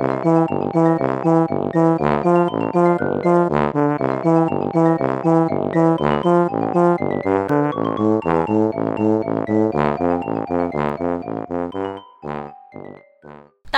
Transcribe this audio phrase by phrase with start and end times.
[0.00, 0.06] 大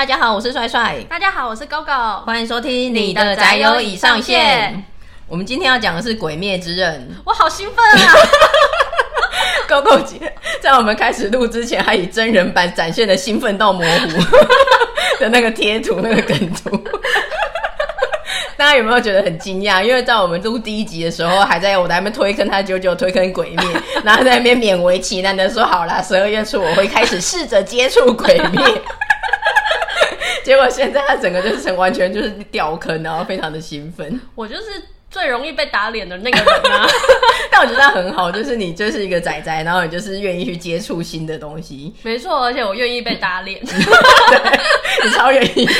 [0.06, 1.04] 家好，我是帅帅。
[1.08, 2.20] 大家好，我是 GoGo。
[2.24, 4.84] 欢迎收听你的宅友已上线。
[5.26, 8.14] 我们今天要讲的是《鬼灭之刃》，我好兴奋啊！
[9.68, 14.08] GoGo 姐在我们开始录之前，还以真人版展现的兴奋到模糊
[15.22, 16.76] 的那个贴图、那个梗图。
[18.56, 19.82] 大家有没有觉得很惊讶？
[19.82, 23.66] 因为在我们录第一集的时候，还在我在那边推坑他九九推坑鬼灭，
[24.04, 28.60] 然后在那边勉为其难的说：“好啦，十二月初我会开始试着接触鬼灭。
[30.44, 34.20] ”结果现在他整个就是成完全就是掉坑，然后非常的兴奋。
[34.34, 34.62] 我就是。
[35.12, 36.88] 最容易被打脸的那个人啊，
[37.52, 41.94] 但我觉得很好，就是你就是一个仔仔，然后你就是愿意去接触新的东西。
[42.02, 44.58] 没错，而且我愿意被打脸， 对，
[45.04, 45.74] 你超愿意的。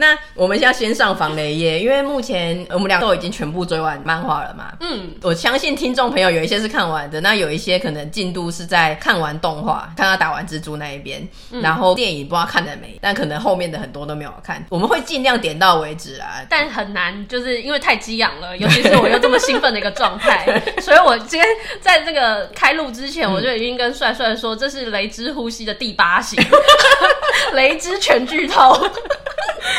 [0.00, 4.72] 那我们现在先上防雷页，因为目前我们俩都已经全部追完漫画了嘛。
[4.80, 11.20] 嗯，我相信听众朋友有一些是看完的，那有一些可能进度是在看完动画，看他打完蜘蛛那一边，
[11.52, 14.64] 嗯、然后电影不知道看了没，但可能后面的很多都没有看。
[14.70, 21.46] 我们会尽量点到为止啊，但很难，就是因为太激昂了，尤其是我又这么兴奋的一个状态， 所以我今天
[21.82, 26.42] 在这个开录之前，我就已经跟帅帅说，这是雷之呼吸的第八型，
[27.54, 28.76] 雷之全剧透。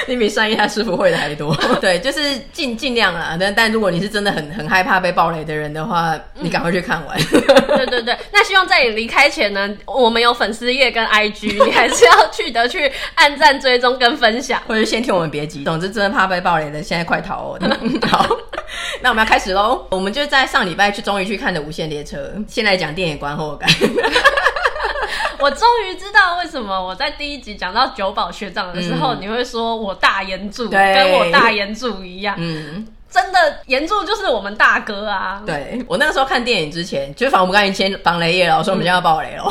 [0.07, 3.35] 你比上一他师傅会的还多， 对，就是尽尽量啦。
[3.39, 7.17] 但但如果你是真的很很害怕被暴雷的人的话，你赶快去看完。
[7.27, 15.63] 对对对，那希望在你离开前呢，我们有粉丝页跟 IG， 你还是要记得去按赞、追踪跟分享，或者先听我们别急。
[15.63, 17.59] 总之，真的怕被暴雷的，现在快逃哦！
[18.09, 18.25] 好，
[19.01, 19.85] 那我们要开始喽。
[19.91, 23.69] 我们就在上礼拜去终于去看的《无限列车》，先来讲电影观后感。
[25.41, 32.35] 我终于知道为什么我在第一集讲到九保学长的时候，嗯、你会说我大岩柱跟我大岩柱一样。
[32.37, 35.41] 嗯，真的炎柱就是我们大哥啊。
[35.45, 39.43] 对，我那个时候看电影之前，就是防我们刚才先防雷耶了，我说我们家要爆雷了。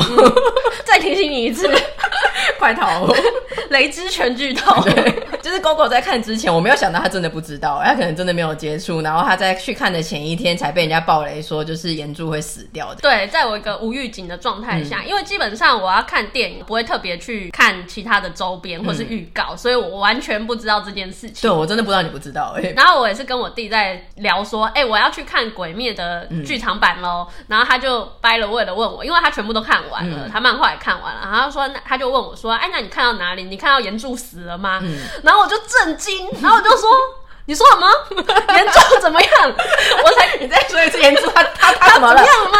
[0.85, 1.67] 再提醒你一次，
[2.61, 3.11] 快逃！
[3.71, 4.79] 雷之全剧透。
[5.41, 13.01] 就是 GoGo 在看之前，我没有想到他真的不知道，他可能真的没有接触，然后他在去看的前一天才被人家爆雷说，就是炎柱会死掉的。
[13.01, 21.49] 对，在我一个无预警的状态下，嗯、因为基本上我要看电影，不会特别去看其他的周边或是预告，嗯、所以我完全不知道这件事情。
[21.49, 22.73] 对，我真的不知道你不知道哎、欸。
[22.77, 27.27] 然后我也是跟我弟在聊说，哎、欸，我要去看《鬼灭》的剧场版喽。
[27.39, 33.43] 嗯、然后他就掰了味的问我，因为他全部都看完了，嗯、他漫画也看完了，然后他说，那他就问我说，哎，那你看到哪里？
[33.43, 34.79] 你看到岩柱死了吗？
[34.83, 36.89] 嗯、然后我就震惊，然后我就说，
[37.45, 37.87] 你说什么？
[38.55, 39.31] 严柱怎么样？
[40.03, 42.23] 我才你再说一次，炎柱他他他怎么了？
[42.25, 42.59] 样了吗？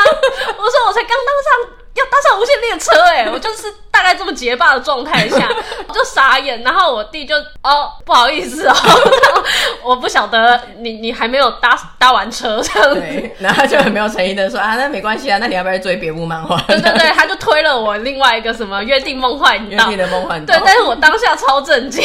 [0.58, 1.78] 我说我才刚当上。
[2.02, 5.48] 要搭上无限列车哎、欸，我就是大概这么结巴的状态下，
[5.88, 8.76] 我就傻眼，然后我弟就哦不好意思哦，
[9.84, 16.60] 我不晓得你你还没有搭搭完车这样子，然后他就很没有诚意的说啊，那没关系啊，那你要不要追别部漫画？
[16.68, 22.04] 对对对，他就推了我另外一个什么约定梦幻岛，约定的梦幻岛，对，但是我当下超震惊。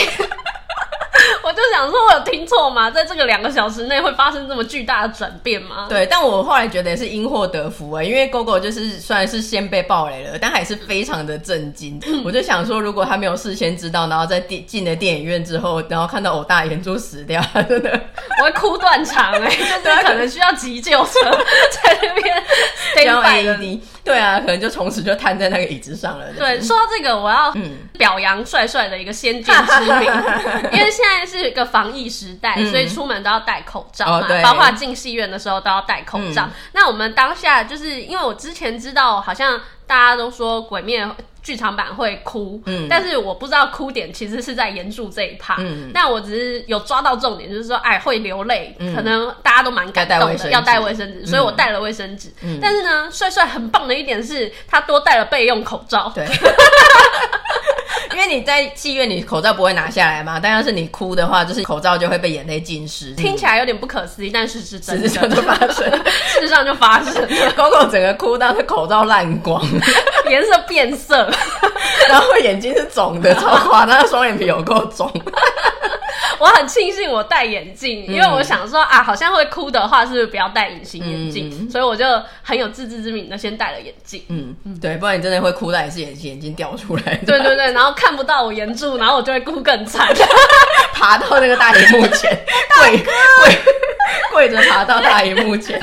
[1.43, 2.91] 我就想说，我有听错吗？
[2.91, 5.87] 在这个两个小时内会发生这么巨大的转变吗？
[5.88, 12.00] 对，但我后来觉得也是因祸得福啊、欸，因为 GoGo 就是虽然是先被爆雷了，但还是非常的震惊。
[12.25, 18.00] 我就想说，如果他没有事先知道，然后在电进了电影院之后，然后看到偶大眼珠死掉，真的
[18.41, 19.48] 我会哭断肠哎，
[19.83, 21.21] 就是可能需要急救车
[21.83, 23.81] 在那边要 AED。
[24.06, 26.32] 对啊，可能就从此就瘫在那个椅子上了。
[26.32, 27.52] 对，说到这个，我要
[27.98, 29.90] 表扬帅帅的一个先见之明，
[30.72, 36.44] 因为现在是一个防疫时代，嗯、所以出门都要戴口罩嘛，哦、包括进戏院的时候都要戴口罩。
[36.44, 41.08] 嗯、那我们当下就是因为我之前知道，好像大家都说鬼灭。
[41.42, 52.32] 剧场版会哭，嗯，但是我不知道哭点其实是在炎柱这一趴，嗯，但我只是有抓到重点，就是说，哎，会流泪，嗯、可能大家都蛮感动的，要带卫生纸，所以我带了卫生纸。
[52.42, 56.26] 嗯、但是呢，帅帅很棒的一点是，他多带了备用口罩，对。
[58.16, 63.13] 因为你在戏院你口罩不会拿下来嘛，但要是你哭的话，就是口罩就会被眼泪浸湿。
[63.15, 65.91] 听起来有点不可思议，但是是真的， 事实上就发生，
[66.27, 67.28] 事实上就发生了。
[67.53, 69.63] GoGo 整个哭到他口罩烂光，
[70.30, 71.30] 颜色变色，
[72.09, 75.12] 然后眼睛是肿的，超夸张，他的双眼皮有够肿。
[76.38, 81.50] 我很庆幸我戴眼镜，因为我想说啊，好像会哭的话，是不是不要戴隐形眼镜？
[81.60, 82.04] 嗯、所以我就
[82.42, 84.22] 很有自知之明的先戴了眼镜。
[84.28, 87.03] 嗯嗯，对，不然你真的会哭到也是眼睛眼睛掉出来。
[87.27, 90.09] 对对对，然后看不到我眼珠，然后我就会哭更惨，
[90.92, 92.30] 爬到那个大荧幕前，
[92.80, 93.59] 跪跪
[94.33, 95.80] 跪着爬到大荧幕前。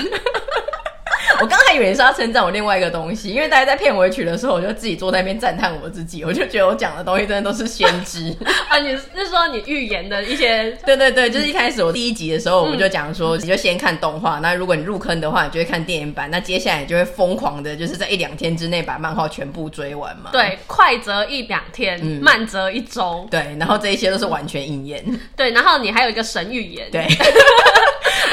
[1.42, 8.36] 我刚还以为你是要称赞我另外一个东西，因为大家在片尾曲的时候，我就自己坐在那边赞叹我自己，我就觉得我讲的东西真的都是先知
[8.70, 8.78] 啊！
[8.80, 10.72] 你是说你预言的一些？
[10.86, 20.30] 对对对，就是一开始我第一集的时候，我们就讲说，你就先看动画，那如果你入坑的话，你就会看电影版，那接下来你就会疯狂的，就是在一两天之内把漫画全部追完嘛。
[20.32, 23.28] 对，快则一两天，嗯、慢则一周。
[23.32, 25.04] 对，然后这一些都是完全应验。
[25.36, 26.90] 对，然后你还有一个神预言。
[26.92, 27.08] 对。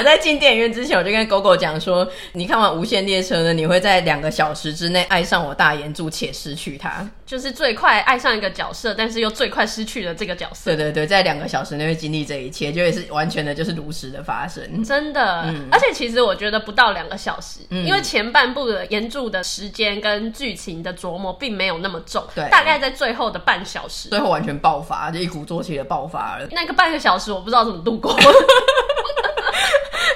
[0.00, 14.82] 我在进电影院之前，我就跟狗狗讲说：“你看完《无限列车》呢，你会在两个小时之内爱上我大炎柱且失去他，就是最快爱上一个角色，但是又最快失去了这个角色。”对对对，在两个小时内会经历这一切，就也是完全的就是如实的发生。
[14.82, 26.48] 真的，嗯、而且其实我觉得不到两个小时，嗯、因为前半部的炎柱的时间跟剧情的琢磨并没有那么重，对，大概在最后的半小时，最后完全爆发，就一鼓作气的爆发了。
[26.52, 28.16] 那个半个小时，我不知道怎么度过。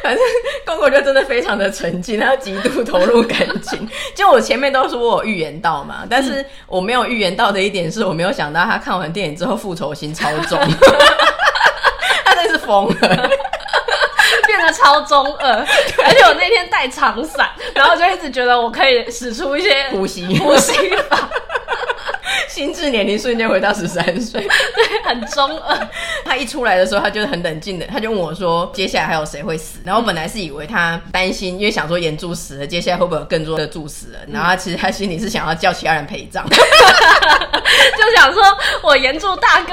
[0.04, 0.22] 反正
[0.66, 3.88] 公公就真的非常的沉浸，他极度投入感情。
[4.14, 10.60] 就我前面都说我有预言到嘛，但是我没有预言到的一点是我没有想到他看完电影之后复仇心超重，
[12.22, 13.30] 他真是疯了，
[14.46, 15.50] 变得超中二。
[16.04, 20.74] 而且我那天带长伞，然后就一直觉得我可以使出一些呼吸呼吸
[21.08, 21.18] 法。
[22.48, 24.48] 心智年龄瞬间回到十三岁，对，
[25.04, 25.76] 很中二。
[26.24, 34.18] 他一出来的时候，他就是很冷静的，他就问我说：“接下来还有谁会死？”然后本来是以为他担心，因为想说炎柱死了，接下来会不会有更多的柱死了？
[34.32, 36.56] 然后他其实他心里是想要叫其他人陪葬， 就
[38.16, 38.42] 想说
[38.82, 39.72] 我炎柱大哥，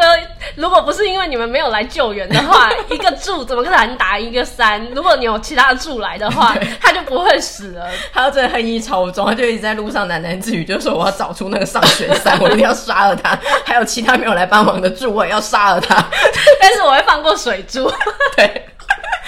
[0.55, 4.83] 如果不是因为你们没有来救援的话，一个柱怎么可能打一个三？
[4.95, 7.87] 如果你有其他的柱来的话， 他就不会死了。
[8.11, 12.71] 他就真的恨意超重，他就一直在路上喃喃自语，就说我要找出那个上弦三，我一定要。
[12.71, 15.97] 要杀了他，还有其他没有来帮忙的柱，我也要杀了他。
[16.59, 17.91] 但是我会放过水珠，
[18.35, 18.65] 对，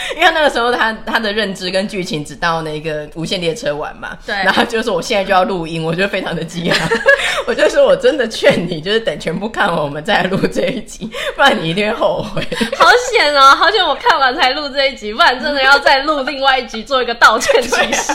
[0.16, 4.36] 因为那个时候他他的认知跟剧情只到那个无限列车玩嘛，对。
[4.36, 6.78] 然后就是我现在就要录音，我就非常的激昂，
[7.48, 12.46] 我就说我真的劝你，就是等全部看完我们再录这一集， 不然你一定会后悔。
[12.78, 18.14] 好险哦，好险我看完才录这一集，不然真的要再录另外一集做一个道歉仪式。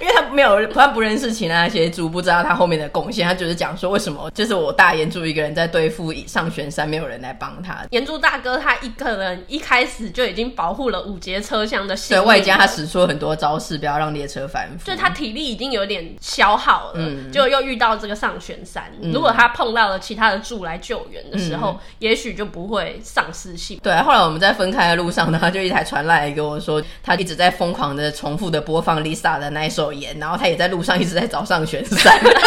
[0.00, 3.26] 因为他没有，他不认识其他那些柱，不知道他后面的贡献。
[3.26, 7.78] 他就是讲说，为什么就是我大炎柱一个人在对付上玄山，没有人来帮他。
[7.90, 14.86] 炎柱大哥他一个人一开始就已经保护了五节车厢的对，外加他使出了很多招式，不要让列车翻覆。
[14.86, 18.84] 就他体力已经有点消耗了，嗯，就又遇到这个上悬山。
[19.00, 23.80] 嗯、如果他碰到了其他的柱来救援的时候，嗯、也许就不会丧失性。
[23.82, 29.86] 对，后来我们在分开的路上呢，他就一台传来给我说，他一直在疯狂的重复的播放 Lisa 的那一首。
[30.18, 32.38] 然后他也在路上一直在找上弦三， 对对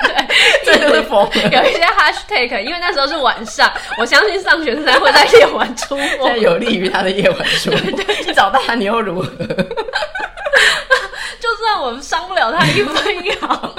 [0.00, 0.16] 对，
[0.66, 1.30] 这就是疯了。
[1.34, 7.94] 有一些 hashtag，因为那时候是晚上， 我相信上学生才会在夜晚出没，有利于他的夜晚出没。
[8.26, 9.28] 你找到他，你又如何？
[11.38, 13.72] 就算我们伤不了他一分一毫。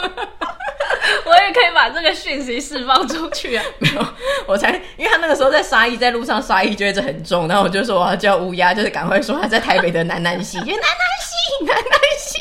[1.54, 3.64] 可以把这个讯息释放出去啊！
[3.80, 4.06] 没有，
[4.46, 10.88] 我才因为他那个时候在沙溢，在路上沙溢就一直很重，然后我就说我要叫乌鸦，就是赶快说他在台北的南南西，因为南南
[11.22, 12.40] 西， 南南西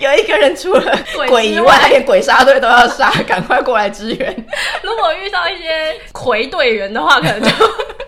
[0.00, 4.46] 有一个人除了鬼以外，连鬼杀队都要杀，赶快过来支援。
[4.82, 7.48] 如果遇到一些魁队员的话，可能就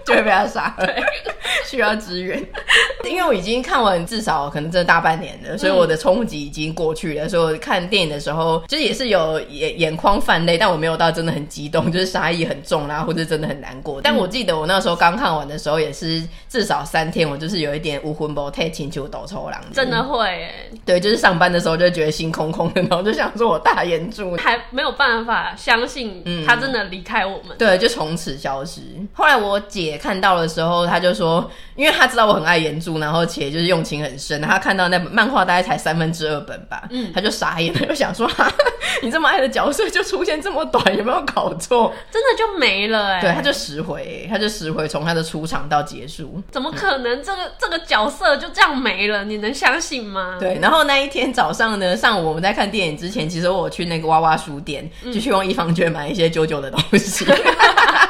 [0.07, 1.03] 就会被他杀了，对，
[1.67, 2.43] 需要支援。
[3.05, 7.29] 因为我已经看完至少可能这大半年了，所以我的冲击已经过去了。
[7.29, 14.01] 所以我看电影的时候，就是也是有眼眼眶泛泪，但我没有到真的很激动，就是杀意很重啦，或者真的很难过。
[14.01, 20.49] 但我记得我那时候刚看完的时候，也是至少三天，我就是有一点无魂不太请求抖抽狼，真的会，
[20.85, 28.81] 对，就是上班的时候就觉得心空空的，然后就想说我大眼柱还没有办法相信他真的离开我们，嗯，对，就从此消失。
[29.13, 38.51] 后来我姐看到的时候，他就说，因为他知道我很爱原著，然后且就是用情很深，他看到那本漫画大概才三分之二本吧，嗯，他就傻眼了，就想说，哈，
[39.03, 41.93] 你这么爱的角色就出现这么短，有没有搞错？
[42.11, 47.23] 真的就没了哎，对，他就十回，他就十回从他的出场到结束，怎么可能？
[47.23, 49.25] 这个这个角色就这样没了？
[49.25, 50.37] 你能相信吗？
[50.41, 57.25] 对，然后那一天早上呢，上午我们在看电影之前，其实我去那个娃娃书店，就去用一方券买一些九九的东西。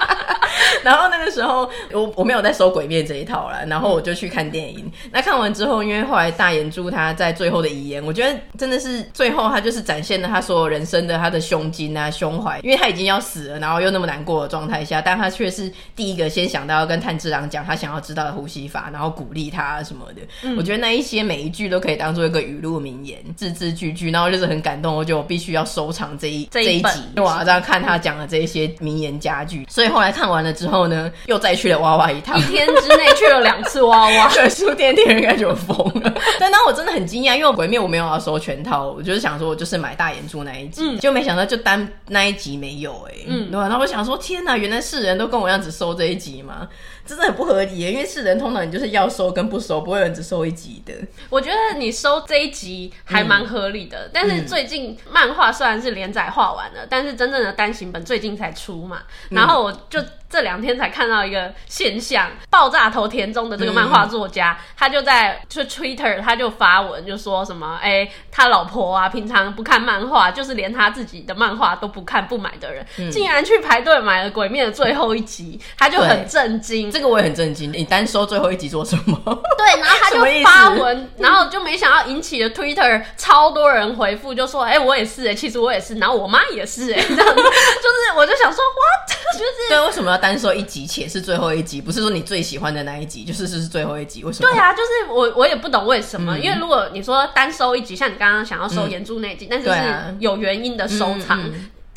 [0.85, 4.91] 然后那个时候，我我没有在收鬼灭这一套了，然后我就去看电影。
[5.13, 20.23] 那看完之后，因为后来大眼珠他在最后的遗言，我觉得真的是最后他就是展现了他所有人生的他的胸襟啊、胸怀，因为他已经要死了，然后又那么难过的状态下，但他却是第一个先想到要跟炭治郎讲他想要知道的呼吸法，然后鼓励他什么的。
[20.43, 24.95] 嗯、我觉得那一些每一句都可以当做一个语录名言，字字句句，然后就是很感动。
[24.95, 29.67] 我觉得我必须要收藏这一这一，集，我要这样看他讲的这一些名言佳句。
[29.69, 34.29] 所以后来看完了之后呢，呢，又再去了娃娃一趟，一天之内去了两次娃娃。
[34.35, 36.15] 对，书店店员应该就疯了。
[36.39, 43.63] 但当我真的很惊讶，因为鬼灭我没有要收全套，我就是想说，我就是买大眼珠那一集，嗯、就没想到就单那一集没有哎、欸，嗯，对吧？
[43.69, 46.69] 然后我想说，天哪，原来世人都跟我一样只收这一集吗？
[47.07, 50.93] 真的很不合理耶，因为世人通常你就是要收跟不收，不会有人只收一集的。
[51.29, 60.01] 我觉得你收这一集还蛮合理的，嗯、但是最近漫画虽然是连载画完了，嗯、但是真正的单行本最近才出嘛，然后我就。
[60.31, 76.89] 这两天才看到一个现象，爆炸头田中的这个漫画作家，嗯、他就在就 Twitter，他就发文就说什么，哎，他老婆啊，平常不看漫画，就是连他自己的漫画都不看不买的人，嗯、竟然去排队买了《鬼灭》的最后一集，他就很震惊。
[76.93, 79.21] 这个我也很震惊，你单收最后一集做什么？
[79.59, 89.19] 对，然后他就 发文，然后就没想到引起了 Twitter 超多人回复，就说，哎，我也是，哎，其实我也是，然后我妈也是，哎，这样子， 就是我就想说，what？
[89.33, 90.20] 就是对，为什么要？
[90.21, 94.49] 单说一集，且是最后一集，不是说你最喜欢的那一集，就是是最后一集，为什么？
[94.49, 101.43] 对啊，就是我我也不懂为什么，嗯、因为如果你说单收一集，像你刚刚想要收岩柱那一集，嗯、但是是有原因的收藏，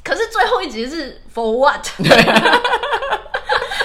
[0.03, 1.86] 可是最后一集是 for what？
[1.98, 2.60] 对、啊。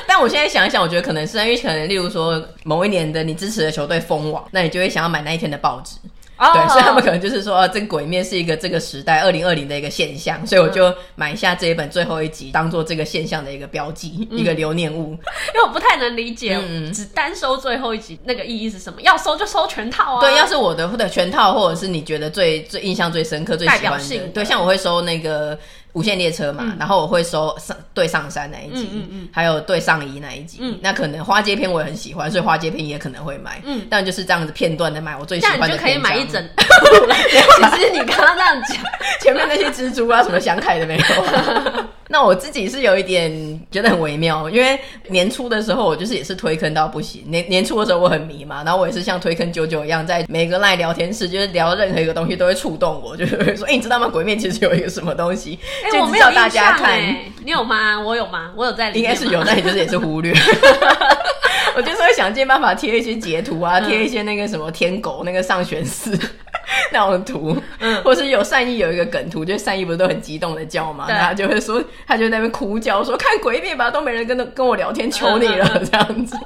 [0.07, 5.97] 但我现在想一想，我觉得可能是因为可能，例如说某一年的你支持的球队封王，那你就会想要买那一天的报纸。
[6.40, 15.11] Oh, 对，所以他们可能就是说，这个鬼面是一个这个时代二零二零的一个现象，所以我就买下这一本最后一集，当做这个现象的一个标记，嗯、一个留念物。
[15.52, 19.00] 因为我不太能理解，嗯、只单收最后一集那个意义是什么？
[19.02, 20.21] 要收就收全套啊！
[20.21, 25.59] 对，要是我的或者全套，或者是你觉得最最印象最深刻、最喜欢的，对，像我会收那个。
[25.95, 30.59] 无限列车嘛，嗯、然后我会收上对上山那一集，嗯嗯嗯、还有对上衣那一集。
[30.61, 33.61] 嗯、那可能花街篇我也很喜欢，所以花街篇也可能会买。
[33.64, 35.66] 嗯，但就是这样子片段的买，我最喜欢的。
[35.66, 36.42] 那你就可以买一整。
[37.75, 38.76] 其实你刚刚这样讲，
[39.21, 41.04] 前面那些蜘蛛啊什么想凯的没有。
[42.11, 43.30] 那我自己是有一点
[43.71, 47.23] 觉得很微妙，因为年初的时候我就是也是推坑到不行。
[47.26, 54.09] 年年初的时候我很迷嘛，然后我也是像推坑九九一样，在每个赖聊天室，就是聊任何一个东西都会触动我，就是会说，哎、欸，你知道吗？
[54.09, 55.59] 鬼面其实有一个什么东西？
[55.85, 58.00] 哎、欸，我没有大家看，欸、你有吗？
[58.00, 58.50] 我有吗？
[58.56, 59.11] 我有在里面。
[59.11, 60.32] 应该是有，但你就是也是忽略。
[61.76, 66.18] 我就是会想尽办法贴一些截图啊，贴一些那个什么天狗那个上玄寺。
[66.92, 76.37] 那种图，嗯，或是有善意有一个梗图，就是善意不是都很激动的叫嘛，对他就会说，他就在那边哭叫说，看鬼灭吧，都没人跟跟我聊天，求你了这样子。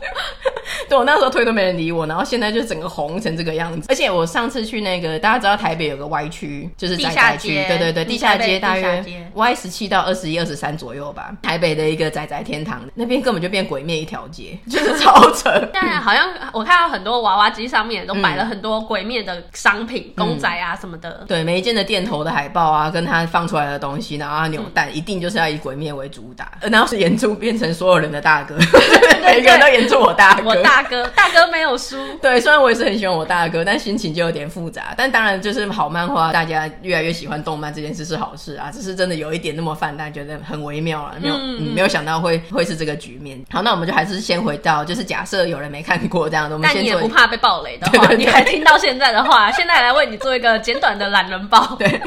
[0.92, 3.86] 对，我那时候推都没人理我，然后现在就整个红成这个样子。
[3.88, 11.32] 而且我上次去那个，大家知道台北有个 Y 区，就是宅宅区，对对对，地下街大约 Y 十七到二十一、二十三左右吧。
[11.42, 15.50] 台北的一个宅宅天堂，那边根本就变鬼灭一条街，就是超扯。
[15.72, 20.12] 但好像我看到很多娃娃机上面都摆了很多鬼灭的商品。
[20.14, 28.56] 公仔啊什么的，嗯、对，每一件的店头的海报啊，跟他放出来的东西，然后他扭蛋，嗯、一定就是要以鬼灭为主打，然后是演出变成所有人的大哥，
[29.24, 31.96] 每个人都演出我大哥，我大哥， 大哥没有输。
[32.20, 34.94] 对，虽然我也是很喜欢我大哥，但心情就有点复杂。
[34.96, 43.40] 但当然，就是好漫画，大家越来越喜欢动漫这件事是好事啊，只是真的有一点那么泛滥，觉得很微妙啊，没有、嗯嗯、没有想到会会是这个局面。
[43.50, 51.62] 好，那我们就还是先回到，就是假设有人没看过这样的，我们先但你也不怕被暴雷的话，你还听到现在的话， 现在来为你做一个简短的懒人包。
[51.78, 52.00] 对，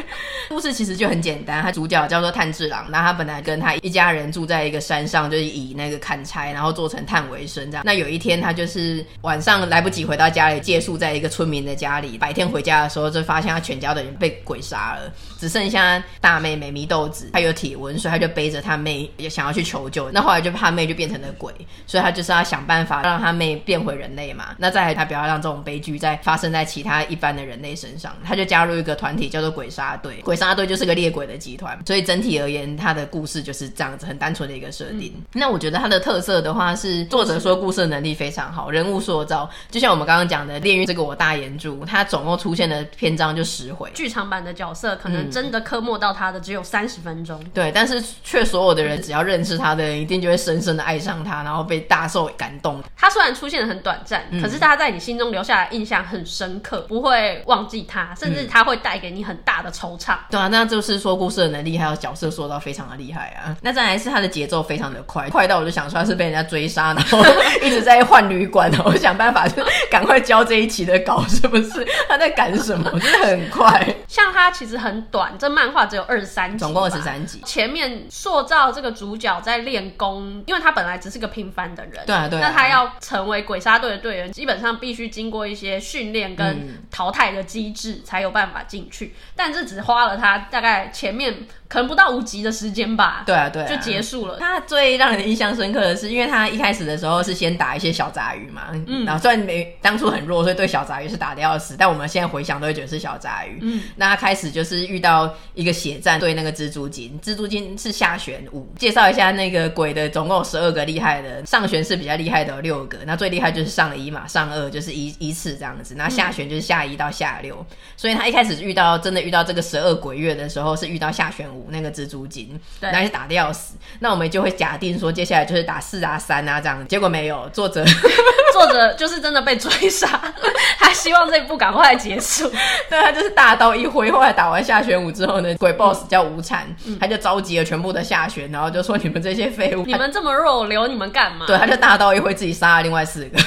[0.49, 7.83] 故事其实就很简单，他主角叫做炭治郎，那他本来跟他一家人住在一个山上，就是以那个砍柴然后做成炭为生这样。
[7.85, 12.17] 那有一天他就是晚上来不及回到家里，借宿在一个村民的家里。
[12.17, 15.13] 白天回家的时候，就发现他全家的人被鬼杀了，
[15.45, 20.09] 只剩下大妹妹祢豆子，她有体温，所以她就背着她妹也想要去求救。
[20.09, 21.53] 那后来就怕妹就变成了鬼，
[21.85, 24.55] 所以她就是要想办法让她妹变回人类嘛。
[24.57, 30.15] 那再来她不要让这种悲剧再发生在其他一般的人类身上，她就加入一个团体叫做鬼杀队。
[30.23, 35.13] 鬼杀队就是个猎鬼的集团，所以整体而言，她的故事就是这样子，很单纯的一个设定。
[35.15, 47.37] 嗯、那我觉得他的特色的话是作者说故事的能力非常好，人物塑造就像我们刚刚讲的《炼狱》这个我大炎柱，它总共出现的篇章就十回，剧场版的角色可能真的刻没到他的只有三十分钟。
[47.43, 52.81] 嗯、对，但是却所有的人只要认识他的人，一定就会深深的爱上他，然后被大受感动。
[52.95, 60.15] 他虽然出现的很短暂，嗯、可是他在你心中留下的印象很深刻，不会忘记他，甚至他会带给你很大的惆怅。
[60.31, 63.53] 对啊，那就是说故事的能力还有角色塑造非常的厉害啊。
[63.61, 67.21] 那再来是他的节奏非常的快，快到我就想说他是被人家追杀，然后
[67.61, 69.61] 一直在换旅馆，然后想办法就
[69.91, 71.85] 赶快交这一期的稿，是不是？
[72.07, 72.89] 他在赶什么？
[72.91, 73.93] 就是很快。
[74.07, 77.39] 像他其实很短，这漫画只有二十三集，总共二十三集。
[77.45, 82.49] 前面塑造这个主角在练功，因为他本来只是个平凡的人，对啊对啊。
[82.49, 89.15] 那他要成为鬼杀队的队员，基本上必须经过一些训练跟淘汰的机制，才有办法进去。
[89.37, 93.23] 但这只花了他大概前面可能不到五集的时间吧。
[93.25, 94.37] 对啊，对啊，就结束了。
[94.39, 103.59] 他最让人印象深刻的是，因为他一开始的时候是先打一些小杂鱼嘛，嗯，然后虽然没当初很弱，所以对小杂鱼是打的要死，但我们现在回想都会觉得是小杂鱼。
[103.61, 108.71] 嗯，那他开始就是遇到一个血战，对那个蜘蛛精，蜘蛛精是下旋五。
[108.77, 127.83] 介绍一下那个鬼的，总共有十二个厉害的，上旋是比较厉害的有六个，那最厉害就是上一嘛，上二就是一一次这样子，那下旋就是下一到下六，嗯，所以他一开始遇到真的遇到这个十二鬼月的时候，是遇到下旋五那个蜘蛛精，对，那就打的要死，那我们就会假定说接下来就是打四啊三啊这样，结果没有，作者
[128.53, 130.07] 作者就是真的被追杀，
[130.77, 132.49] 他希望这一部赶快结束，
[132.89, 141.45] 对，他就是大刀一挥，后来打完下旋舞之后呢，鬼 boss 叫无惨，嗯，他就召集了全部的下旋，然后就说你们这些废物，你们这么弱，我留你们干嘛？
[141.47, 143.37] 对，他就大刀一挥，自己杀了另外四个，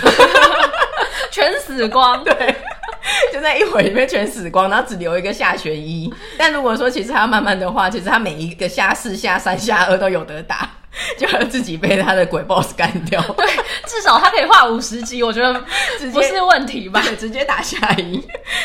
[1.30, 2.56] 全死光，对。
[3.38, 6.12] 就在一会里面全死光，然后只留一个下旋一。
[6.36, 10.68] 但如果说其实他慢慢的话，其实他每一个下四、下三、下二都有得打，
[11.16, 13.22] 就要自己被他的鬼 boss 干掉。
[13.38, 13.46] 对，
[13.86, 15.54] 至少他可以画五十集，我觉得
[16.12, 17.00] 不是问题吧？
[17.16, 18.20] 直接打下一，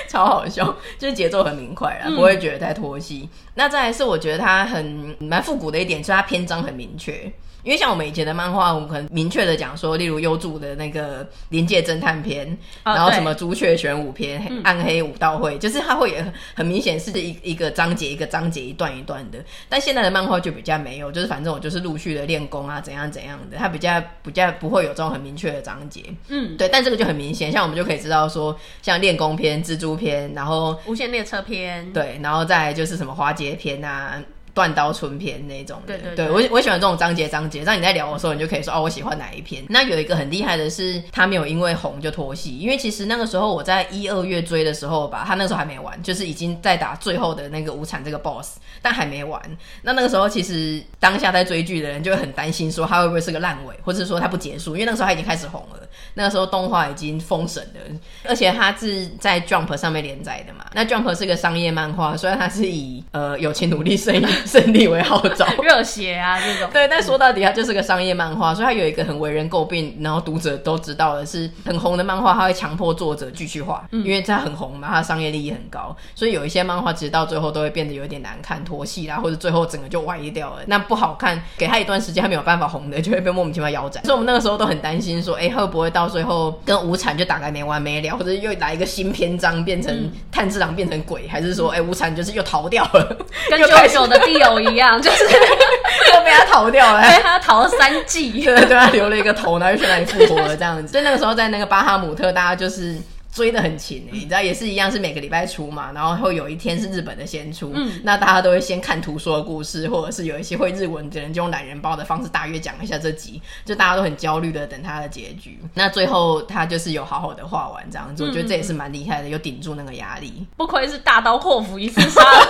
[0.07, 3.29] 超好笑，就是节奏很明快啦，不会觉得太拖戏。
[3.31, 7.31] 嗯、那再来是我觉得他很蛮复古的一点，就是他篇章很明确。
[7.63, 12.47] 因为像我们以前的漫画，我们可能明确的讲说，例如优助的那个《临界侦探篇》，
[12.83, 19.39] 哦，然后什么《朱雀玄武篇》嗯、《暗黑武道会》，就是它会很很明显是一一个章节一个章节一段一段的。
[19.69, 26.03] 但现在的漫画就比较没有，就是反正我就是陆续的练功啊，怎样怎样的，它比较比较不会有这种很明确的章节。
[26.27, 26.67] 嗯，对。
[26.67, 34.21] 但这个就很明显，像我们就可以知道说，像练功篇、蜘蛛篇，然后无限列车篇，对，然后再就是什么花街篇啊。
[34.53, 39.63] 断刀春篇那种的，对对对，对我我喜欢这种章节章节，让你在聊的时候，你就可以说哦，我喜欢哪一篇。
[39.67, 49.41] 那有一个很厉害的是，他没有因为红就脱戏，因为其实那个时候我在一二月追的时候吧，他那个时候还没完，就是已经在打最后的那个无产这个 boss，但还没完。
[49.81, 55.79] 那那个时候其实当下在追剧的人就会很担心，说他会不会是个烂尾，或者说他不结束，因为那个时候他已经开始红了，
[56.13, 57.79] 那个时候动画已经封神了，
[58.27, 60.65] 而且他是在 Jump 上面连载的嘛。
[60.73, 64.13] 那 Jump 是个商业漫画，虽然它是以呃友情努力胜
[64.47, 66.69] 胜利为号召， 热血啊这种。
[66.71, 81.41] 对，但说到底，它就是个商业漫画，所以它有一个很为人诟病，然后读者都知道的是，很红的漫画，它会强迫作者继续画，嗯，因为它很红嘛，它的商业利益很高，所以有一些漫画其实到最后都会变得有点难看，拖戏啦，或者最后整个就歪掉了，那不好看。
[81.57, 84.03] 给他一段时间，他没有办法红的，就会被莫名其妙腰斩。
[84.03, 93.17] 所以我们那个时候都很担心，说，哎，会不会到最后跟无产就打个没完没了，或者又来一个新篇章，变成炭治郎变成鬼，还是说，哎，无产就是又逃掉了，
[93.49, 95.23] 跟 九九的地友一样，就是
[96.13, 100.91] 又被他逃掉了， 被他逃了三季， 对对，他留了一个头，然后又去那里复活了这样子。
[100.91, 102.97] 所以那个时候在那个巴哈姆特，大家就是。
[103.35, 115.59] 追的很勤，你知道也是一样，是每个礼拜出嘛，然后会有一天是日本的先出，嗯，那大家都会先看图说的故事，或者是有一些会日文的人就用懒人包的方式大约讲一下这集，就大家都很焦虑的等他的结局。
[115.73, 120.45] 那最后他就是有好好的画完这样子，我觉得这也是蛮厉害的，有顶住那个压力。
[120.55, 122.47] 不愧是大刀阔斧一次杀了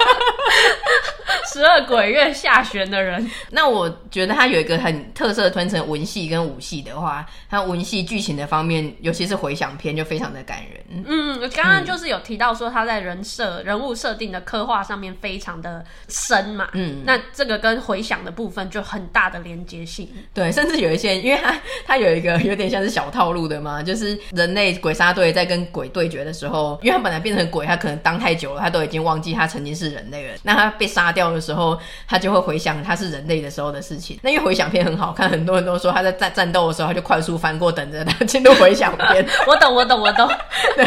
[1.52, 3.30] 十二鬼月下旋的人。
[3.52, 11.04] 那我觉得他有一个很特色，分成文戏跟武戏的话，他文戏剧情的方面，尤其是回想篇就非常的感人。
[11.08, 20.08] 嗯，刚刚就是有提到说他在人设、嗯、人物设定的刻画上面非常的深嘛，嗯，那这个跟回想的部分就很大的连接性。
[20.34, 30.36] 对，甚至有一些，因为他他有一个有点像是小套路的嘛，就是人类鬼杀队在跟鬼对决的时候，因为他本来变成鬼，他可能当太久了，他都已经忘记他曾经是人类了。
[30.44, 34.20] 那他被杀掉的时候，他就会回想他是人类的时候的事情。
[34.22, 39.26] 那因为回想片很好看，很多人都说他在战战斗的时候，他就快速翻过，等着他进入回想片。
[39.48, 40.30] 我懂，我懂，我懂。
[40.76, 40.86] 对，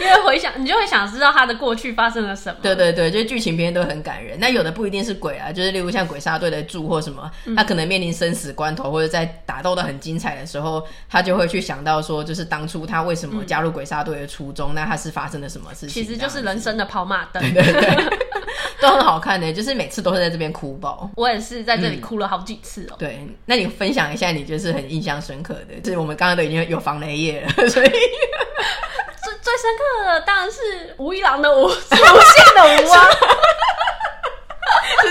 [0.00, 2.58] 因为回想你就会想知道他的过去发生了什么。
[2.62, 4.38] 对对对，就是剧情片都很感人。
[4.38, 16.02] 那有的不一定是鬼啊，就是例如像鬼杀队的柱或什么，他可能面临生死关头，或者在打斗的很精彩的时候，他就会去想到说，就是当初他为什么加入鬼杀队的初衷，那他是发生了什么事情？
[16.02, 17.42] 其实就是人生的跑马灯。
[17.54, 18.04] 对对对，
[18.80, 21.10] 都很好看的，就是每次都是在这边哭爆。
[21.16, 22.96] 我也是在这里哭了好几次哦。
[22.96, 27.90] 嗯、对，那你分享一下，你就是很印象深刻的，就是我们刚刚都已经有防雷液了，所以。
[29.26, 31.90] 最最深刻的当然是吴一郎的无无限
[32.54, 33.16] 的无啊，是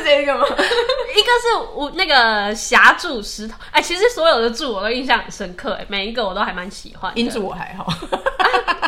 [0.05, 0.45] 这个吗？
[0.45, 7.11] 一个是我那个霞柱石头，哎，其实所有的柱我都印象很深刻，哎，每一个我都还蛮喜欢。
[7.15, 7.97] 音柱我还好，啊、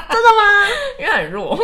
[0.10, 0.68] 真的吗？
[1.02, 1.60] 因为很弱。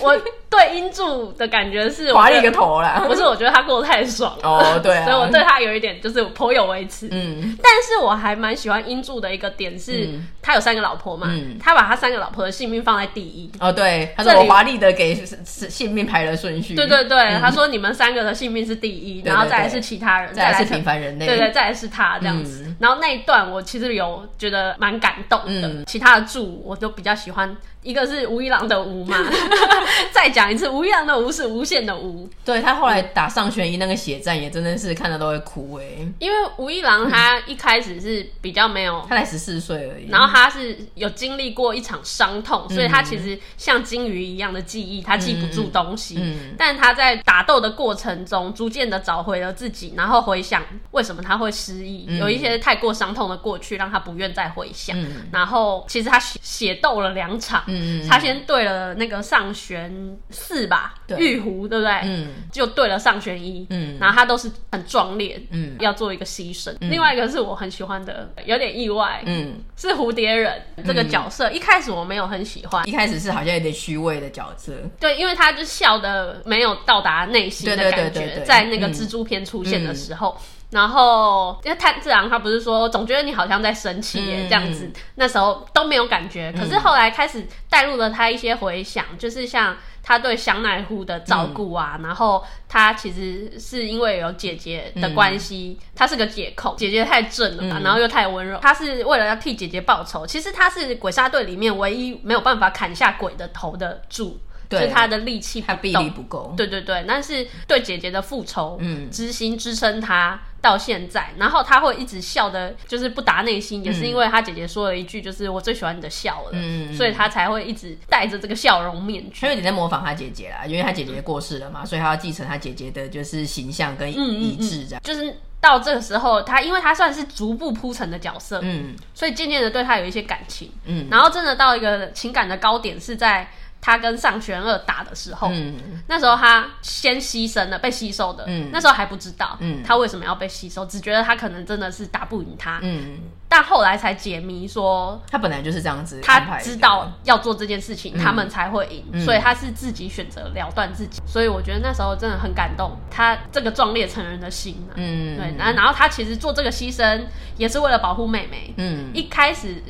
[0.00, 0.16] 我
[0.50, 7.08] 对音柱的感觉是划了一个头啦，不是，我觉得他过得太爽了哦，对啊，所以我对他有一点就是颇有微词。
[7.10, 10.08] 嗯，但是我还蛮喜欢音柱的一个点是，
[10.42, 13.50] 他有三个老婆嘛，他把他三个老婆的性命放在第一。
[13.60, 16.74] 哦，对，他说我华丽的给性命排了顺序。
[16.74, 22.70] 对对对，他说你们三个的性命是第一，然后再来是其他人，再来是平凡人类，对对，再来是他这样子。
[22.78, 27.56] 然后那一段我其实有觉得蛮感动的，其他的柱我都比较喜欢。
[27.84, 29.16] 一个是吴一郎的吴嘛，
[30.10, 32.28] 再讲一次，吴一郎的吴是无限的无。
[32.44, 35.84] 对，他后来打上弦一那个血战也真的是看着都会哭哎，
[36.18, 46.16] 因为吴一郎他一开始是比较没有，他才十四岁而已，然后他是有经历过一场伤痛，所以他其实像金鱼一样的记忆，他记不住东西。
[46.18, 54.96] 嗯，但他在打斗的过程中，逐渐的找回了自己，然后回想为什么他会失忆，有一些太过伤痛的过去让他不愿再回想。
[55.30, 57.62] 然后其实他血血斗了两场。
[57.74, 59.92] 嗯，他先对了那个上弦
[60.30, 61.92] 四吧，玉壶对不对？
[62.04, 66.74] 嗯，就对了上弦一，嗯，然后他都是很壮烈，嗯，要做一个牺牲。
[66.80, 80.36] 另外一个是我很喜欢的，有点意外，嗯，是蝴蝶忍这个角色，一开始我没有很喜欢，一开始是好像有点虚伪的角色，对，因为他就笑的没有到达内心的感觉，在那个蜘蛛篇出现的时候。
[80.74, 86.52] 然后，因为炭治郎他不是说总觉得你好像在生气耶，这样子，那时候都没有感觉。
[86.58, 100.26] 可是后来开始带入了他一些回想，就是像他对香奈乎的照顾啊，然后他其实是因为有姐姐的关系，他是个姐控，姐姐太正了吧，然后又太温柔，他是为了要替姐姐报仇。
[100.26, 104.40] 其实他是鬼杀队里面唯一没有办法砍下鬼的头的柱。
[104.70, 106.52] 是他的力气，他臂力不够。
[106.56, 111.28] 对对对，但是对姐姐的复仇嗯之心支撑他到现在。
[111.36, 116.58] 然后他会一直笑的，就是不达内心，也是因为他姐姐说了一句，就是我最喜欢你的笑了，
[116.96, 119.42] 所以他才会一直带着这个笑容面具。
[119.42, 125.02] 他有点在模仿他姐姐啦，因为他姐姐过世了嘛，所以他要继承他姐姐的就是形象跟意志这样。
[125.04, 133.46] 就是到这个时候，他因为他算是逐步铺陈的角色，嗯，所以渐渐的对他有一些感情，嗯，然后真的到一个情感的高点是在。
[133.84, 135.76] 他跟上弦二打的时候，嗯、
[136.08, 138.42] 那时候他先牺牲了，被吸收的。
[138.46, 142.78] 嗯、那时候还不知道，他为什么要被吸收，只觉得他可能真的是打不赢他。
[142.80, 151.20] 嗯、但后来才解谜说，他本来就是这样子，他知道要做这件事情，嗯、他们才会赢，嗯、所以他是自己选择了断自己。
[151.26, 154.96] 所以我觉得那时候真的很感动，他这个壮烈成人的心、啊。
[154.96, 157.20] 嗯，对，然然后他其实做这个牺牲
[157.58, 158.72] 也是为了保护妹妹。
[158.78, 159.82] 嗯，一开始。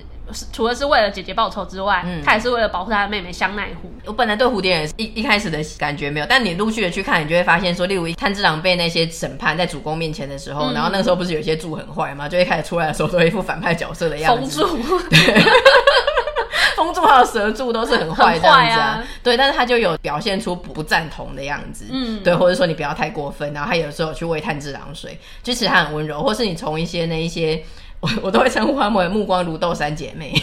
[0.53, 3.93] 除了是为了姐姐报仇之外，嗯、他也是为了保护他的妹妹香奈乎。
[4.07, 14.65] 我本来对蝴蝶人一一开始的感觉没有，但你陆续的去看，你就会发现说，例如炭治郎被那些审判在主公面前的时候，嗯、然后那个时候不是有些柱很坏嘛，就一开始出来的时候都一副反派角色的样子。
[14.65, 15.43] 封柱，对，
[16.75, 18.87] 风柱还有蛇柱都是很坏的样子啊。
[19.05, 27.63] 啊对，但是他就有表现出不赞同的样子，嗯，对，或者说你不要太过分，然后他有时候去喂炭治郎水，就其实他很温柔，或是你从一些那一些。
[28.23, 30.33] 我都会称呼他们为目光如豆三姐妹，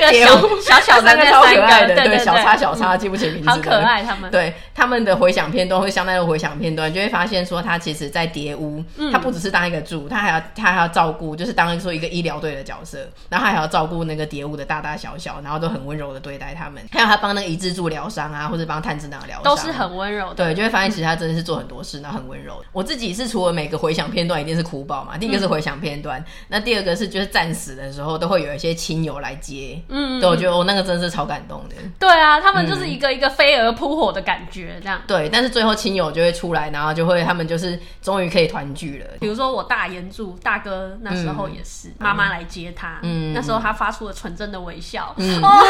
[0.00, 4.30] 那个 小小小的那超可爱的，对小叉小叉记不起名字，好可爱他们。
[4.30, 20.34] 对他们的回响片段会相当于回响片段，就会发现说他其实，在蝶屋，他不只是当一个住，他还要他还要照顾，就是当做一个医疗队的角色，然后他还要照顾那个蝶屋的大大小小，然后都很温柔的对待他们，还有他帮那个伊之助疗伤啊，或者帮炭治郎疗伤，都是很温柔的。
[20.34, 22.62] 对，就会发现其实他真的是做很多事，然后很温柔。
[22.72, 27.28] 我自己是除了每个回响片段一定是哭爆嘛，第一个是回响片段，那第二个是就是。
[27.28, 31.74] 战死的时候都会有一些亲友来接，嗯，对，我觉得我那个真的是超感动的。
[31.98, 35.00] 对啊，他们就是一个一个飞蛾扑火的感觉，这样。
[35.06, 39.06] 对，但是最后亲友就会出来，然后就会他们就是终于可以团聚了。
[39.20, 45.14] 比如说我大岩柱大哥那时候也是妈妈来接他，嗯，那时候他发出了纯真的微笑。
[45.16, 45.64] 哦，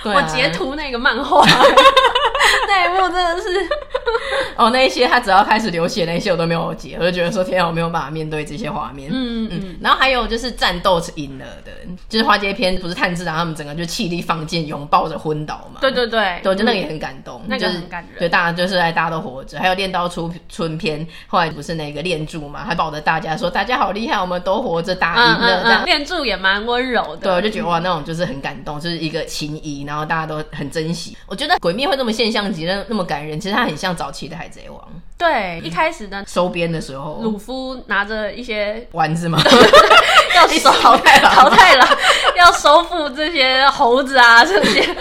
[0.14, 1.44] 我截图那个漫画，
[2.66, 3.48] 那一幕真的是。
[4.56, 9.10] 哦，那一些他只要开始流血，那一些我都没有解，我就觉得说天啊，我没有办法面对这些画面。
[9.10, 9.76] 嗯嗯，嗯。
[9.80, 11.72] 然后还有就是战斗是赢了的，
[12.08, 15.80] 就是花街篇不是炭治郎他们整个就气力放尽，拥抱着昏倒嘛。
[15.80, 18.18] 对对对，对，我觉得那个也很感动，那个很感人。
[18.18, 19.58] 对，大家就是大家都活着。
[19.58, 25.62] 还有练刀出春篇，后来不是那个练柱嘛，还抱着大家说大家好厉害，我们都活着，打赢了。
[25.62, 27.22] 这样练柱也蛮温柔的。
[27.22, 31.16] 对，我就觉得哇，那种就是很感动，就是一个情谊，然后大家都很珍惜。
[31.26, 34.80] 我觉得鬼灭会那么现象级，那那么感人，其实它很像早期的海贼王。
[35.18, 39.38] 对，一开始呢，收编的时候，鲁夫拿着一些丸子嘛，
[40.36, 41.86] 要收淘汰了，淘汰了，
[42.36, 44.96] 要收复这些猴子啊，这些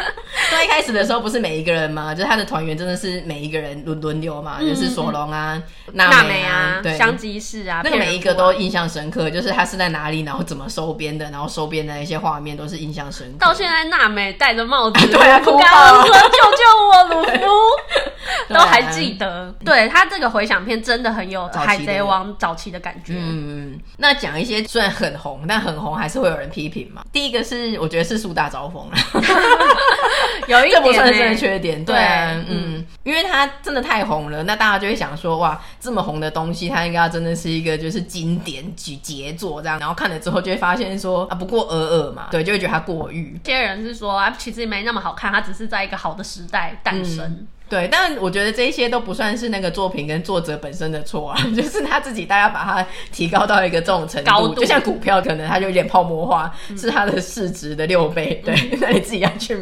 [0.49, 2.13] 最一开始的时候不是每一个人吗？
[2.13, 5.61] 就是他的团员真的是每一个人轮轮流嘛，嗯、就是索隆啊、
[5.93, 9.29] 娜美啊、对，香吉士啊，那个每一个都印象深刻。
[9.29, 13.45] 就是他是在哪里，然后怎么收编的，然后收编的一些画面都是印象深刻。
[13.45, 19.53] 到现在，娜美戴着帽子， 对啊，哭爆了，救救我，鲁夫， 都还记得。
[19.63, 23.13] 对他这个回想片真的很有海贼王早期的感觉。
[23.15, 27.03] 嗯，那讲一些虽然很红，但很红还是会有人批评嘛。
[27.11, 28.97] 第一个是我觉得是树大招风了，
[30.49, 31.85] 有一点、欸、这不算是缺点。
[31.85, 39.79] 对，嗯，嗯，因为它真的太红了，那大家就会想说，哇，这么红的东西，它应该真的是一个就是经典举杰作这样。
[39.79, 43.39] 然后看了之后就会发现说啊，不过尔尔嘛，对，就会觉得它过誉。
[43.45, 47.25] 有些人是说啊，其实没那么好看，它只是在一个好的时代诞生。
[47.25, 58.41] 嗯对，但我觉得这些都不算是那个作品跟作者本身的错啊， 就是他自己，大家把它提高到一个这种程度，度就像股票，可能它就有点泡沫化，嗯、是它的市值的六倍。
[58.43, 59.55] 对，嗯、 那你自己要去，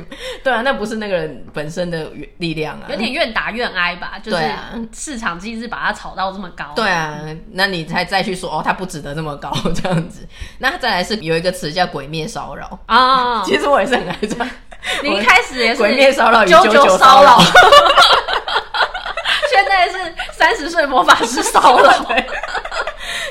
[0.43, 4.43] 对啊，那不是那个人本身的力量啊，有点愿打愿挨吧，就是
[4.93, 6.71] 市场机制把它炒到这么高。
[6.75, 7.19] 对啊，
[7.51, 10.25] 那你才再去说哦，它不值得这么高 这样子。
[10.59, 14.49] 那再来是有一个词叫“鬼灭骚扰”啊，其实我也是很爱这样。
[15.03, 17.39] 你一开始也是鬼面骚扰与九九骚扰，
[19.51, 21.91] 现在是三十岁魔法师骚扰。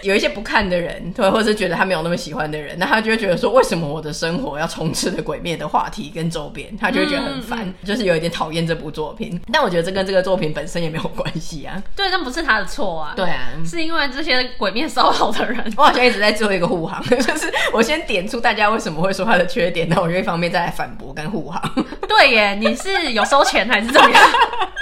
[0.07, 6.75] 有一些不看的人，对，或者是觉得他没有那么喜欢的人，那他就会觉得说，为什么我的生活要充斥着鬼灭的话题跟周边？
[6.77, 9.41] 他就会觉得很烦，嗯嗯、就是有一点讨厌这部作品。
[9.53, 11.83] 但我觉得这跟这个作品本身也没有关系啊。
[11.95, 13.15] 对，那不是他的错啊。
[13.17, 15.75] 对啊，是因为这些鬼灭骚扰的人。
[15.77, 21.61] 我好像一直在做一个护航， 就是我先点出大家为什么会说他的缺点，那我就一方面再来反驳跟护航。
[22.09, 24.23] 对耶，你是有收钱还是怎么样？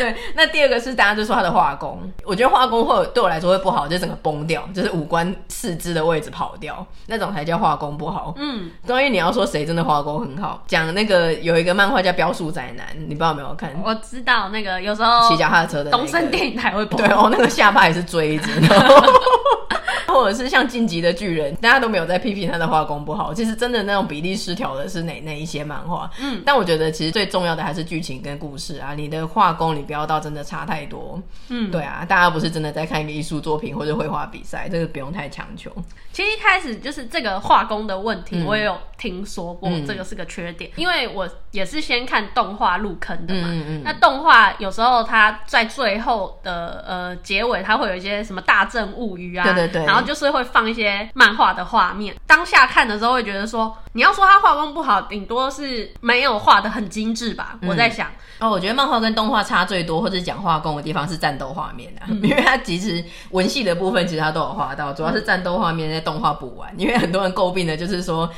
[0.00, 8.32] 对，那第二个是大家就说他的画工，我觉得画工会对我来说会不好，就整个崩掉，就是五官四肢的位置跑掉，那种才叫画工不好。
[8.38, 13.70] 嗯，关于你要说谁真的画工很好，讲那个有一个漫画叫《标速宅男》，你不知道有没有看？
[13.84, 16.98] 我知道那个有时候骑脚踏车的、那个，东森电影台会播。
[16.98, 18.46] 对哦，那个下巴也是锥着。
[20.06, 23.32] 或者是像晋级的巨人，大家都没有在批评他的画工不好。
[23.32, 26.10] 其实真的那种比例失调的是哪那一些漫画？
[26.20, 28.94] 嗯，但我觉得其实最重要的还是剧情跟故事啊。
[28.94, 31.20] 你的画工你不要到真的差太多。
[31.48, 35.70] 嗯，对啊，大家不是真的在看一个艺术作品或者绘画比赛，这个不用太强求。
[36.12, 40.70] 其实一开始就是这个画工的问题，我也有听说过，这个是个缺点。
[40.76, 43.48] 嗯、因为我也是先看动画入坑的嘛。
[43.50, 43.82] 嗯嗯。
[43.84, 50.00] 那动画有时候它在最后的呃结尾，它会有一些什么大正物语啊，对对对，然后。
[50.10, 57.56] 就是会放一些漫画的画面，当下看的时候会觉得说，你要说他画工不好，顶多是没有画的很精致吧。
[57.60, 58.08] 嗯、我在想，
[58.40, 66.72] 哦，我觉得漫画跟动画差最多或者讲画工的地方是战斗画面啊， 嗯、因为它其实文戏的部分其实它都有画到，主要是战斗画面在动画补完。
[66.76, 68.28] 因为很多人诟病的就是说。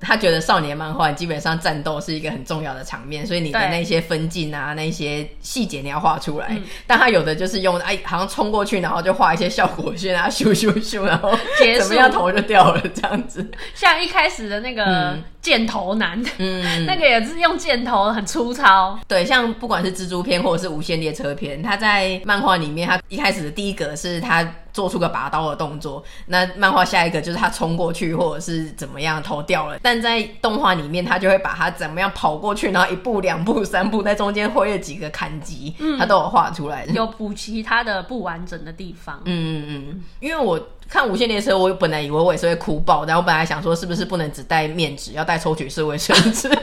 [0.00, 6.46] 他觉得少年漫画基本上战斗是一个很重要的场面，所以你的那些分镜啊、那些细节你要画出来。
[6.50, 11.30] 嗯、但他有的就是用哎，好像冲过去，然后就画一些效果线啊，咻咻咻，然后
[11.78, 13.50] 怎么样头就掉了这样子。
[13.74, 15.18] 像一开始的那个。
[15.38, 18.98] 嗯箭头男，嗯， 那个也是用箭头很粗糙。
[19.06, 39.22] 对，像不管是蜘蛛片或者是无限列车片，他在漫画里面，他一开始的第一格是他做出个拔刀的动作，那漫画下一个就是他冲过去或者是怎么样头掉了，但在动画里面，他就会把他怎么样跑过去，然后一步两步三步，在中间挥了几个砍击，嗯，他都有画出来，有补齐他的不完整的地方。
[39.24, 40.60] 嗯嗯嗯，因为我。
[40.88, 46.48] 看无限列车，我本来以为我也是会哭爆，然后我本来想说是不是不能只带面纸，要带抽取式卫生纸，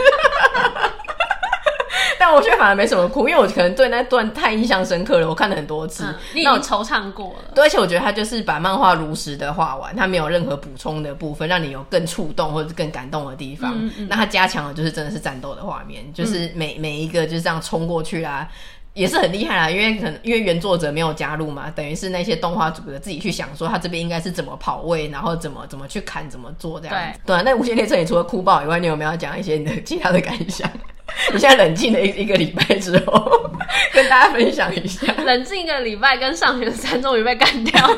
[2.17, 7.51] 但我却反而没什么哭，因为我可能对那段太印象深刻了，我看了很多次，嗯、你已经惆怅过了。
[7.53, 13.75] 对，而且我觉得他就是把漫画如实的画完，他没有任何补充的部分，让你有更触动或者更感动的地方。
[13.77, 18.49] 嗯嗯，那他加强的就是真的是战斗的画面，就是每每一个就是这样冲过去啦。
[18.95, 26.95] 也是很厉害啦，因为可能因为原作者没有加入嘛，等于是那些动画组的自己去想说他这边应该是怎么跑位，然后怎么怎么去砍，怎么做这样。
[26.95, 30.67] 对对啊，那无限列车你除了哭爆以外，你有没有要讲一些你的其他的感想？
[31.31, 33.51] 你现在冷静了一一个礼拜之后，
[33.93, 35.05] 跟大家分享一下。
[35.23, 37.89] 冷静一个礼拜，跟上弦三终于被干掉。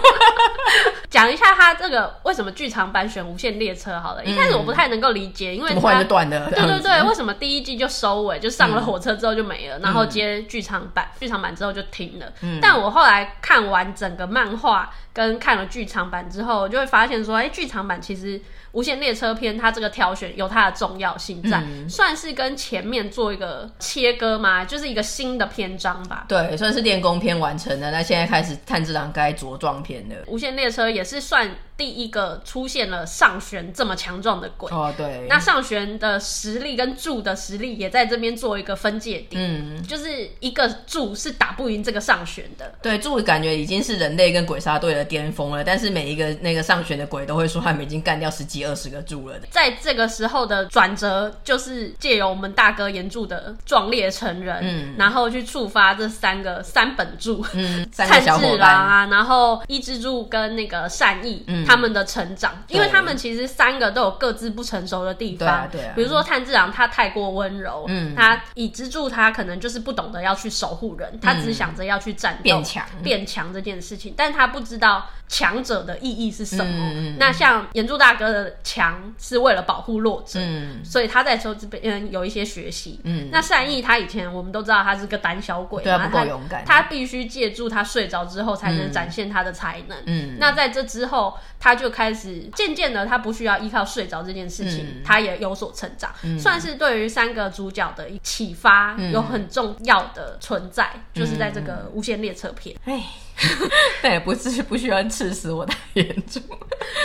[1.09, 4.21] 讲一下他这个为什么剧场版选无限列车好了。
[4.23, 6.49] 嗯、一开始我不太能够理解，因为换就断的。
[6.51, 12.25] 对对对，为什么第一季就收尾，就上了火车之后就没了，嗯、然后接剧场版，剧场版之后就停了。
[12.41, 18.39] 嗯、但我后来看完整个漫画跟看了剧场版之后，我就会发现说，哎，剧场版其实。
[18.73, 26.25] 无限列车篇，它这个挑选有它的重要性在，嗯、算是跟前面做一个切割嘛，就是一个新的篇章吧。
[26.29, 30.15] 对，算是练功篇完成的，那现在开始炭治郎该茁壮篇了。
[30.27, 34.69] 无限列车也是算第一个出现了上弦这么强壮的鬼。
[34.71, 35.27] 哦，对。
[35.29, 39.41] 那上弦的实力跟柱的实力也在这边做一个分界点。
[39.41, 42.73] 嗯，就是一个柱是打不赢这个上弦的。
[42.81, 49.35] 对，柱感觉已经是人类跟鬼杀队的巅峰了，但是每一个那个上弦的鬼都会说他们已经干掉十几二十个柱了。
[49.51, 72.85] 在这个时候的转折，就是借由我们大哥炎柱的壮烈成人，嗯，然后去触发这三个三本柱，嗯，炭治郎啊，然后一之柱跟那个善意，嗯，他们的成长，因为他们其实三个都有各自不成熟的地方，对啊，对啊，比如说炭治郎他太过温柔，嗯，他以之助他可能就是不懂得要去守护人，他只想着要去战斗变强。
[73.03, 76.91] 变强这件事情，但他不知道强者的意义是什么。
[76.95, 103.03] 嗯、那像炎柱大哥的强是为了保护弱者，嗯，所以他在说这边有一些学习，嗯，那善意他以前我们都知道他是个胆小鬼，对啊，不够勇敢，他必须借助他睡着之后才能展现他的才能，嗯，那在这之后他就开始渐渐的他不需要依靠睡着这件事情，嗯、他也有所成长，嗯、算是对于三个主角的启发有很重要的存在，嗯、就是在这个无限列车篇，哎。
[104.01, 106.39] 但也不是不需要刺死我的炎柱。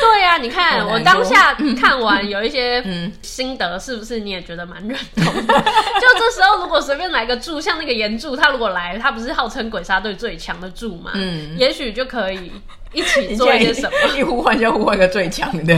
[0.00, 2.82] 对呀、啊，你看我当下看完有一些
[3.22, 5.54] 心得，是不是你也觉得蛮认同的？
[6.00, 11.12] 就这时候，如果随便来个柱，像那个岩柱，他如果来，他不是号称鬼杀队最强的柱嘛？
[11.14, 12.52] 嗯，也许就可以
[12.92, 15.74] 一起做一些什么， 一呼唤就呼唤个最强的。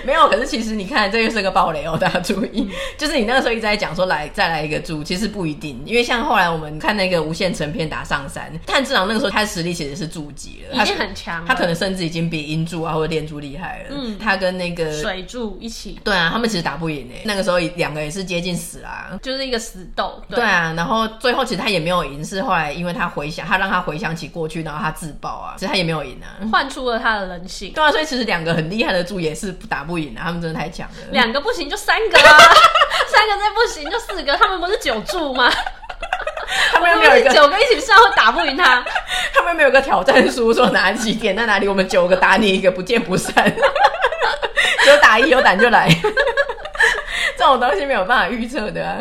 [0.06, 2.68] 没有，可是其实你看，这又是个暴雷哦，大家注意。
[2.96, 13.88] 就是你那个时候一直在讲说来再来一个柱，其实不一定，因为像后来我们看那个无限城片打上山，炭治郎那个时候他的实力其实是柱级了，已经很强，他可能甚至已经比音柱啊或者炼柱厉害了。
[13.90, 17.22] 嗯，他跟那个水柱一起，对啊，他们其实打不赢诶。
[17.24, 20.22] 那个时候两个也是接近死啦，就是一个死斗。
[20.28, 27.72] 对，对啊，然后最后其实他也没有赢，是后来因为他回想，他让他回想起过去，然后他自爆啊，其实他也没有赢啊，换出了他的人性。
[27.72, 30.94] 对啊，所以其实两个很厉害的柱也是打不赢的，他们真的太强了。
[31.10, 32.38] 两个不行就三个啊，
[33.08, 35.50] 三个再不行就四个，他们不是九柱吗？
[36.72, 38.84] 他们又没有一个九个一起上会打不赢他，
[39.32, 43.32] 他们没有一个挑战书说哪几点在哪里，我们九个打你一个不见不散，
[44.86, 45.88] 有打一有胆就来，
[47.38, 48.98] 这种东西没有办法预测的啊。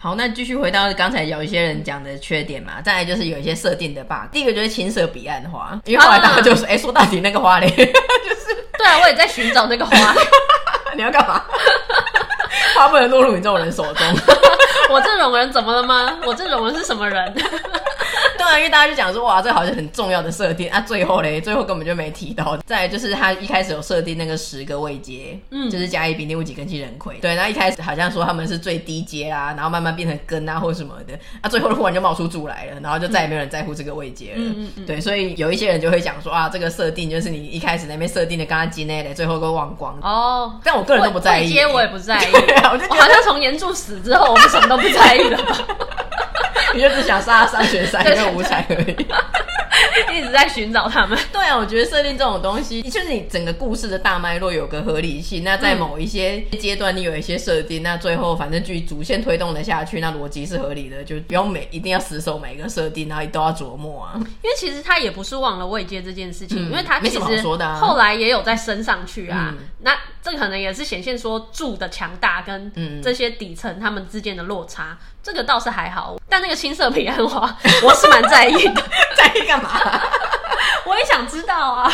[0.00, 4.30] 好，那继续回到刚才有一些人讲的缺点嘛，再来就是有一些设定的 bug。
[4.30, 8.37] 第一个就是青色彼岸花，因为后来大家就说，哎、啊欸，说到底那个花嘞，就是
[8.78, 10.14] 对啊，我也在寻找这个花，
[10.96, 11.42] 你要干嘛？
[12.76, 14.06] 花不能落入你这种人手中。
[14.90, 16.16] 我这种人怎么了吗？
[16.24, 17.34] 我这种人是什么人？
[18.38, 22.56] 对啊，因为大家就讲说，哇，这好像很重要的设定啊，最后嘞，最后根本就没提到。
[22.64, 27.18] 再来就是他一开始有设定那个十个位阶，嗯，就是甲乙丙丁戊己庚辛壬癸。
[27.20, 34.54] 对，那一开始好像说他们是最低阶啊，然后慢慢变成根啊或什么的，啊，最后忽然就冒出柱来了，然后就再也没有人在乎这个位阶了。
[34.86, 40.58] 对，所以有一些人就会讲说啊，这个设定就是你一开始那边设定的刚刚金内的，最后都忘光哦。
[40.62, 42.32] 但我个人都不在意，位阶我也不在意。
[42.88, 45.58] 我好像从炎柱死之后，我们什么都不在意了吧。
[46.78, 49.06] 你就只想杀三选三个五彩而已，
[50.12, 51.18] 一直在寻找他们。
[51.32, 55.44] 对啊，我觉得设定这种东西，就是你整个故事的大脉络有个合理性。
[55.44, 64.12] 那在某一些阶段，你有一些设定，那最后反正剧主线推动的下去，那逻辑是合理的，就不用每一定要死守每一个设定，然后都要琢磨啊。
[64.16, 67.42] 因为其实他也不是忘了未接这件事情，嗯、因为他其实
[67.80, 69.54] 后来也有在升上去啊。
[69.58, 74.98] 嗯、那这可能也是显现说柱的强大跟这些底层他们之间的落差。
[75.20, 78.82] 这个倒是还好，但那个青色彼岸花，我是蛮在意的。
[79.14, 79.67] 在意干嘛？
[80.86, 81.92] 我也想知道啊。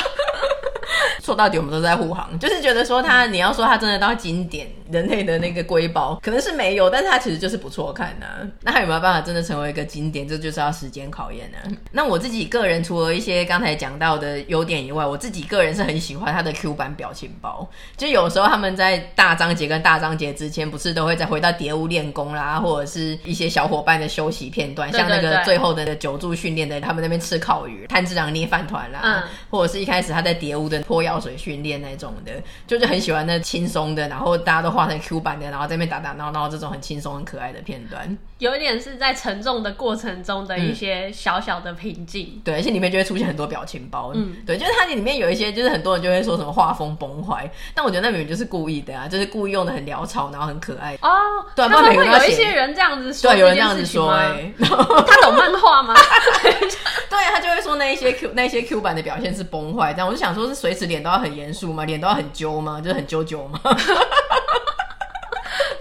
[1.22, 8.46] 说到底，我们都在护航，就是觉得说他，你要说他真的到经典人类的那个瑰宝，可能是没有，但是他其实就是不错看呐、啊。
[8.62, 10.26] 那他有没有办法真的成为一个经典？
[10.28, 11.66] 这就是要时间考验呢、啊。
[11.90, 17.68] 那我自己个人，除了一些刚才讲到的优点以外，我自己个人是很喜欢他的 Q 版表情包。
[17.96, 32.32] 就有时候他们在大章节跟大章节之间，不是都会再回到蝶屋练功啦，或者是一些小伙伴的休息片段，像那个最后的久住训练的，他们那边吃烤鱼，炭治郎捏饭团啦，嗯、或者是一开始他在蝶屋的泼药水训练那种的，
[32.66, 38.16] 就是很喜欢那轻松的，然后大家都画成 Q 版的，然后在那边打打闹闹这种很轻松很可爱的片段。
[38.38, 51.10] 有一点是在沉重的过程中的一些小小的平静、嗯，对，而且里面就会出现很多表情包，嗯，对，就是它里面有一些，就是很多人就会说什么画风崩坏，但我觉得那明明就是故意的啊，就是故意用的很潦草，然后很可爱哦。
[51.54, 55.94] 对，他们会有一些人这样子说，对，有人这样子说、欸，哎， 他懂漫画吗？
[56.42, 61.84] 对，他就会说那一些 Q 那一些 Q 版的表现是崩坏，这样我就想说，是随时脸都要很严肃吗？
[61.84, 62.80] 脸都要很揪吗？
[62.82, 63.60] 就是很揪揪吗？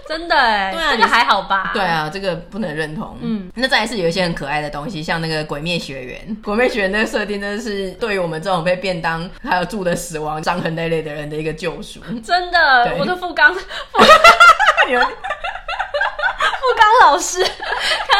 [0.06, 1.70] 真的哎，对啊，这个还好吧？
[1.72, 3.16] 对啊，这个不能认同。
[3.22, 12.00] 嗯，那再来是有一些很可爱的东西，像那个鬼灭学园，鬼灭学园那个设定真的是对于我们这种被便当还有住的死亡伤痕累累的人的一个救赎。
[12.24, 13.60] 真的，我的富冈， 富
[16.76, 17.52] 冈老师看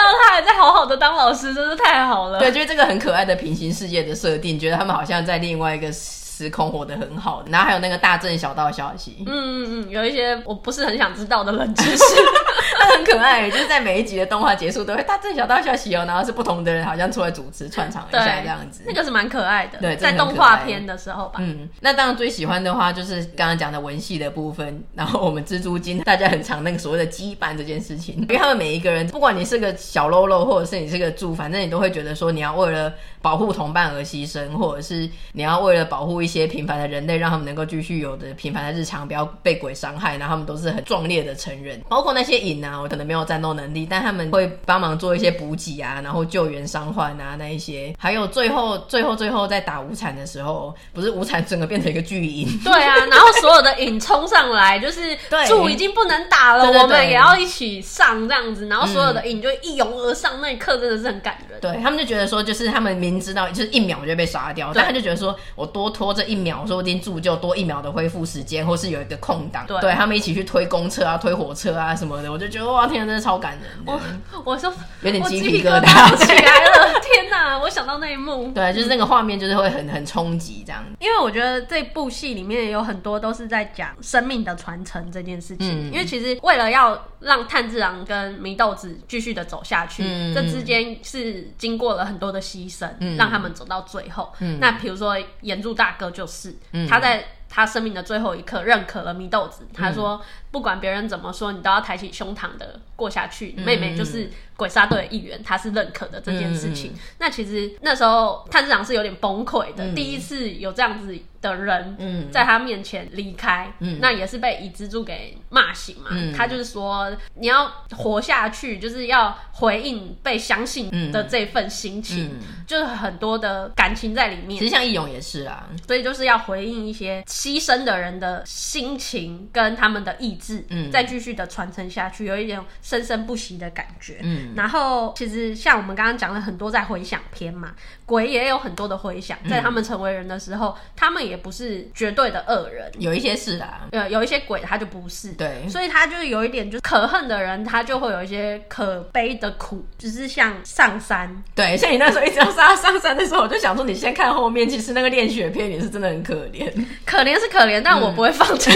[0.05, 2.39] 到他还在好好的当老师，真是太好了。
[2.39, 5.89] 对，就是这个很可爱的平行世界的设定，觉得他们好像在另外一个。
[6.37, 12.05] 时空活得很好，然后还有那个大正小道消息，嗯嗯嗯，有一些我不是很想知道的冷知识，
[12.77, 37.15] 它很可爱，就是在每一集的动画结束都会大正小道消息哦，然后是不同的人好像出来主持串场一下这样子，那个是蛮可爱的，对，在动画片的时候吧，嗯，那当然最喜欢的话就是刚刚讲的文戏的部分，然后我们蜘蛛精大家很常那个所谓的羁绊这件事情， 因为他们每一个人，不管你是个小喽啰，或者是你是个猪，反正你都会觉得说你要为了保护同伴而牺牲，或者是你要为了保护一些平凡的人类。
[37.25, 40.17] 让他们能够继续有的平凡的日常，不要被鬼伤害。
[40.17, 47.95] 然后他们都是很壮烈的成人，包括那些影啊，我可能没有战斗能力，但他们会帮忙做一些补给啊，然后救援伤患啊那一些。
[47.99, 52.49] 还有最后最后最后在打无惨的时候，不是无惨整个变成一个巨影。
[52.65, 55.17] 对啊，然后所有的影冲上来，就是
[55.47, 58.67] 柱已经不能打了，我们也要一起上这样子。
[58.67, 61.61] 然后所有的影就一拥而上，那一刻真的是很感人。
[61.61, 66.95] 对，他们就觉得说，就是他们明知道就是一秒就被杀掉，对但他就觉得说我多拖这一秒说不定。
[67.05, 73.71] 助就多一秒的恢复时间，或是有一个空档，对，对他们一起去推公车啊、推火车啊什么的，我就觉得哇，天啊，真的超感人。
[73.85, 74.01] 我
[74.45, 77.59] 我说有点鸡皮疙瘩起来了，天哪！
[77.61, 80.83] 我想到那一幕，对，就是那个画面，就是会很很冲击这样。
[80.99, 85.91] 因为我觉得这部戏里面有很多都是在讲生命的传承这件事情。
[85.91, 94.33] 嗯、因为其实为了要让炭治郎跟祢豆子继续的走下去，嗯、这之间是经过了很多的牺牲，嗯、让他们走到最后。
[94.41, 96.57] 嗯、那比如说岩柱大哥就是。
[96.73, 103.53] 嗯他在他生命的最后一刻认可了米豆子，他说不管别人怎么说，你都要抬起胸膛的过下去。
[103.53, 106.95] 妹妹就是鬼杀队的一员，他是认可的这件事情。
[107.19, 113.99] 那其实那时候探长是有点崩溃的，第一次有这样子的人在他面前离开，嗯。
[114.01, 116.11] 那也是被伊之助给骂醒嘛。
[116.35, 124.59] 他就是说你要活下去，就是要回应被相信的这份心情，就是很多的感情在里面。
[124.59, 134.55] 其实像义勇也是啊，所以就是要回应一些牺牲的人的心情跟他们的意志，嗯，再继续的传承下去，有一点生生不息的感觉，嗯。
[134.57, 137.75] 然后其实像我们刚刚讲了很多在回响篇嘛，
[138.07, 156.73] 鬼也有很多的回响，在他们成为人的时候，他们也不是绝对的恶人，有一些是啊，呃，有一些鬼他就不是，对，所以他就是有一点就是可恨的人，他就会有一些可悲的苦，就是像上山，对，像你那时候一直要杀上山的时候，我就想说你先看后面，其实那个练血片也是真的很可怜，
[157.05, 157.81] 可怜是可怜。
[157.85, 158.71] 但我不会放弃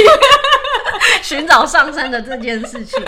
[1.22, 3.02] 寻找上山的这件事情。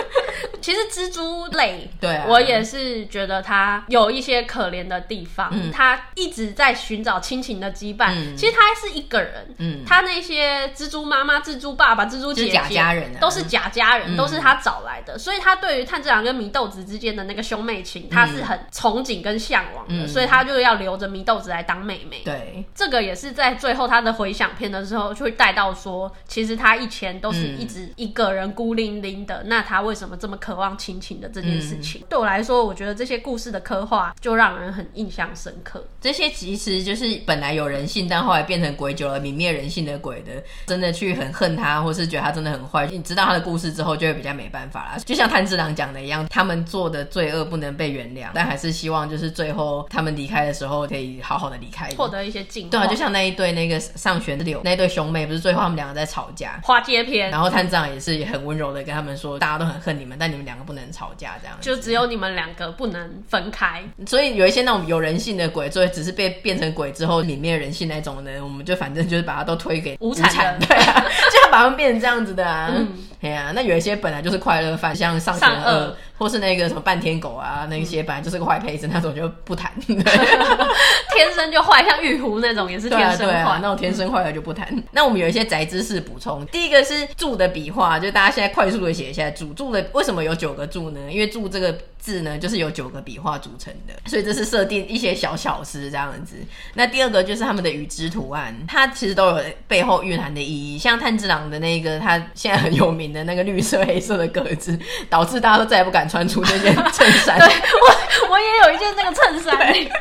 [0.61, 5.49] 其实蜘蛛类，对、啊，我也是觉得他有一些可怜的地方。
[5.51, 8.13] 嗯、他一直在寻找亲情的羁绊。
[8.13, 9.40] 嗯、其实他还是一个人。
[9.57, 15.17] 嗯，他那些蜘蛛妈妈、蜘蛛爸爸、蜘蛛姐姐，假家人啊、都是假家人，嗯、都是他找来的。
[15.17, 20.05] 所以他对于炭治郎跟祢豆子之间的那个兄妹情，他是很憧憬跟向往的。
[20.05, 22.21] 嗯、所以他就要留着祢豆子来当妹妹。
[22.25, 29.43] 对，这个也是在最后他的回想片的时候就会带到说，其实他以前都是一直一个人孤零零的。
[29.43, 35.85] 嗯、那他为什么这么渴望亲情的这件事情，嗯、对我来说，我觉得这些故事的刻画就让人很印象深刻。
[35.99, 40.31] 这些其实就是本来有人性，但后来变成鬼，久了泯灭人性的鬼的，
[40.67, 42.85] 真的去很恨他，或是觉得他真的很坏。
[42.87, 44.97] 你知道他的故事之后，就会比较没办法啦。
[45.05, 52.71] 就像炭治郎讲的一样，他们做的罪恶不能被原谅，但还是希望就是最后他们离开的时候，可以好好的离开，获得一些进步。
[52.71, 63.81] 对啊，就像那一对那个上弦柳那对兄妹，不是最后他们两个在吵架，花街篇，然后炭治郎也是很温柔的跟他们说，大家都很恨你们，但你们两个不能吵架，这样就只有你们两个不能分开。
[64.05, 72.71] 所以有一些那种有人性的鬼，所以只是被变成鬼之后泯灭人性那种呢，我们就反正就是把它都推给无产的，对啊，就要把它们变成这样子的啊。
[72.73, 72.87] 嗯，
[73.21, 75.95] 哎呀、啊，那有一些本来就是快乐犯，像上弦二。
[76.21, 79.71] 或是那个什么半天狗啊，那些本来就是个坏胚子，那种就不谈。
[79.81, 84.67] 天生就坏，像玉壶那种也是天生坏，对啊，啊，那种天生坏了就不谈。
[84.69, 90.99] 嗯、那我们有一些宅知识补充，第一个是住的笔画，就大家现在快速的写一下住住的为什么有九个柱呢？
[91.09, 96.35] 因为住这个字呢，就是由九个笔画组成的，所以这是设定一些小巧思这样子。
[96.75, 100.77] 那第二个就是他们的羽枝图案，它其实都有背后蕴含的意义。
[100.77, 104.77] 像炭治郎的那个，他现在很有名的那个绿色黑色的格子，
[105.09, 107.37] 导致大家都再也不敢穿出这件衬衫。
[107.39, 109.57] 对，我我也有一件那个衬衫，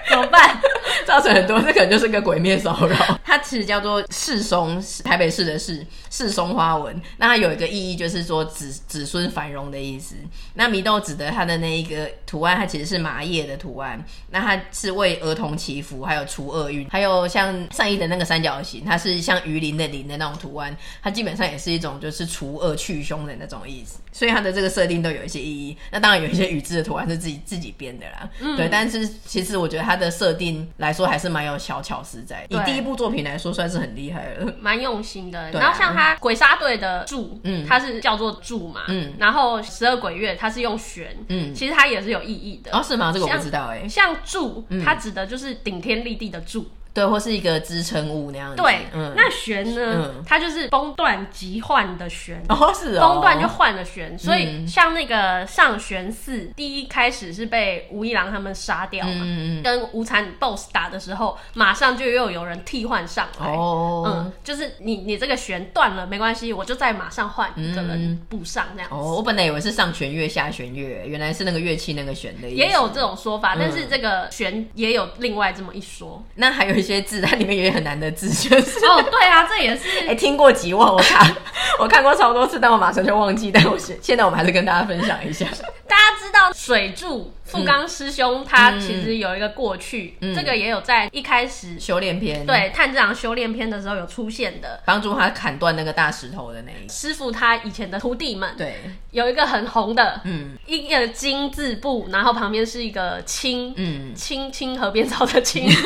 [0.09, 0.61] 怎么办？
[1.07, 2.97] 造成很多，这可能就是个鬼面骚扰。
[3.25, 7.01] 它其实叫做世松，台北市的市世松花纹。
[7.17, 10.15] 那它有一个意义，就是说子子孙繁荣的意思。
[10.55, 14.03] 那祢豆子的它的那一个图案，它其实是麻叶的图案。
[14.31, 24.01] 那它是为儿童祈福，还有除厄运，还有像上衣的那个三角形，它是像鱼鳞的鳞的那种图案，它基本上也是一种就是除恶去凶的那种意思。
[24.13, 25.77] 所以它的这个设定都有一些意义。
[25.91, 28.69] 那当然有一些羽字的图案是自己自己编的啦，嗯、对。
[28.69, 32.47] 但是其实我觉得它的设定来说还是蛮有小巧思在。
[32.49, 35.51] 以第一部作品来说，算是很厉害了，蛮用心的。
[35.53, 39.13] 然后像他鬼杀队的柱，嗯，它是叫做柱嘛，嗯。
[39.19, 42.77] 然后十二鬼月它是用玄，嗯，其实它也是有意义的。
[42.77, 43.13] 哦，是吗？
[43.13, 43.87] 这个我不知道哎。
[43.89, 46.67] 像柱，它指的就是顶天立地的柱。
[46.93, 48.57] 对，或是一个支撑物那样子。
[48.57, 49.95] 对，嗯，那弦呢？
[49.95, 52.43] 嗯、它就是崩断即换的弦。
[52.49, 53.09] 哦，是哦。
[53.09, 63.47] 崩断就换了弦，所以像那个上弦四，嗯、第一开始是被吴一郎他们杀掉嘛，嗯、跟无惨 BOSS 打的时候，马上就又有人替换上来。
[63.53, 68.97] 哦，嗯，就是你你这个弦断了没关系，我就再马上换一个人补上这样子。
[68.97, 72.57] 哦，我本来以为是上弦月下弦月，原来是那个乐器那个弦的意思。
[72.57, 76.21] 也有这种说法，嗯、但是这个弦也有另外这么一说。
[76.35, 76.80] 那还有。
[76.81, 80.01] 一些字，它里面也很难的字，就是 哦，对啊，这也是。
[80.01, 81.37] 哎、欸，听过几万，我看
[81.79, 83.53] 我看过超多次，但我马上就忘记。
[83.53, 85.47] 但我现现在我们还是跟大家分享一下。
[85.87, 96.93] 大家知道水柱富冈师兄他其实有一个过去，嗯、这个也有在一开始修炼篇，对炭治郎修炼篇的时候有出现的，帮助他砍断那个大石头的那一个。
[96.93, 98.77] 师傅，他以前的徒弟们，对，
[99.11, 105.69] 有一个很红的，嗯，一个金字部，然后旁边是一个青，嗯，青青河边草的青。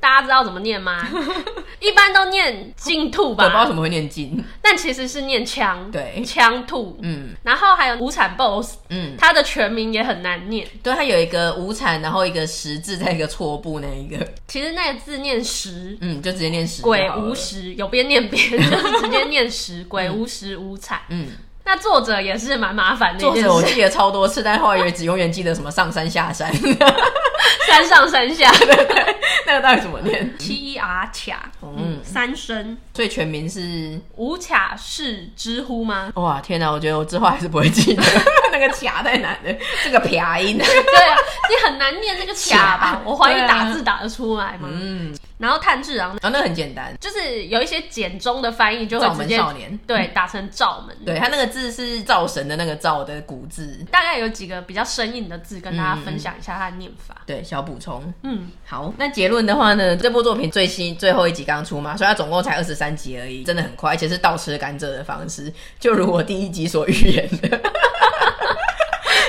[0.00, 1.06] 大家知道怎么念吗？
[1.80, 3.44] 一般都念金兔吧。
[3.44, 5.90] 我不知道怎么会念金，但其实是念枪。
[5.90, 6.98] 对，枪兔。
[7.02, 10.66] 嗯，然后还有无产 BOSS，嗯，他的全名也很难念。
[10.82, 14.26] 对，他有一个无产，然后一个十字，在一个错部那一个。
[14.46, 16.82] 其实那个字念十，嗯，就直接念十。
[16.82, 19.82] 鬼无十，有边念边，就是直接念十。
[19.90, 21.00] 鬼无十无产。
[21.08, 21.28] 嗯。
[21.64, 23.20] 那作者也是蛮麻烦的。
[23.20, 26.52] 作者我记得超多次，但后来也只永远记得什么上山下山，
[27.66, 29.16] 山上山下， 对对。
[29.46, 30.36] 那个到底怎么念？
[30.38, 32.76] 七一阿卡，嗯，三声。
[32.94, 36.10] 所以全名是无卡氏知乎吗？
[36.16, 36.70] 哇，天哪！
[36.70, 38.02] 我觉得我之后还是不会记得
[38.52, 40.56] 那个卡太难了，这个撇音。
[40.60, 41.16] 对啊，
[41.48, 43.00] 你很难念那个卡吧？
[43.06, 44.68] 我怀疑打字打得出来吗？
[44.70, 45.14] 嗯。
[45.38, 50.96] 然后炭治郎啊，那很简单，就是有一些简中的翻译就会直接少年对打成赵门。
[51.04, 53.84] 对，他那个字是赵神的那个赵的古字。
[53.90, 57.16] 大概有几个比较生硬的字，跟大家分享一下它的念法。
[57.26, 58.14] 对，小补充。
[58.22, 58.94] 嗯，好。
[58.96, 67.60] 那结论的话呢，这部作品最新最后一集刚出嘛，所以它总共才二十三集而已，真的很快，而且是倒吃甘蔗的方式，就如我第一集所预言的。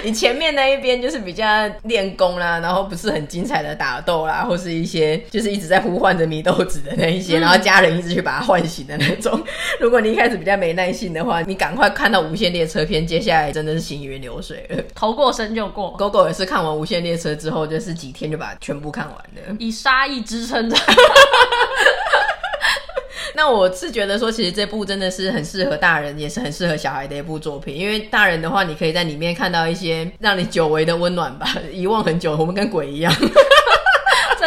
[0.06, 1.46] 你前面那一边就是比较
[1.84, 9.42] 练功啦，然后不是很精彩的打斗啦，或是一些就是一直在呼唤着祢豆子的那一些，嗯、然后家人一直去把他唤醒的那种。
[9.80, 14.84] 如果你一开始比较没耐性的话，你赶快看到无限列车篇，接下来真的是行云流水了。
[14.94, 15.92] 头过身就过。
[15.92, 20.76] 狗狗也是看完无限列车之后，就是几天就把全部看完了，以杀意支撑着。
[23.36, 27.76] 那我是觉得说，其实这部真的是很适合大人，也是很适合小孩的一部作品。
[27.76, 31.48] 因为大人的话，你可以在里面看到一些让你久违的温暖吧。
[31.72, 33.14] 遗忘很久，我们跟鬼一样。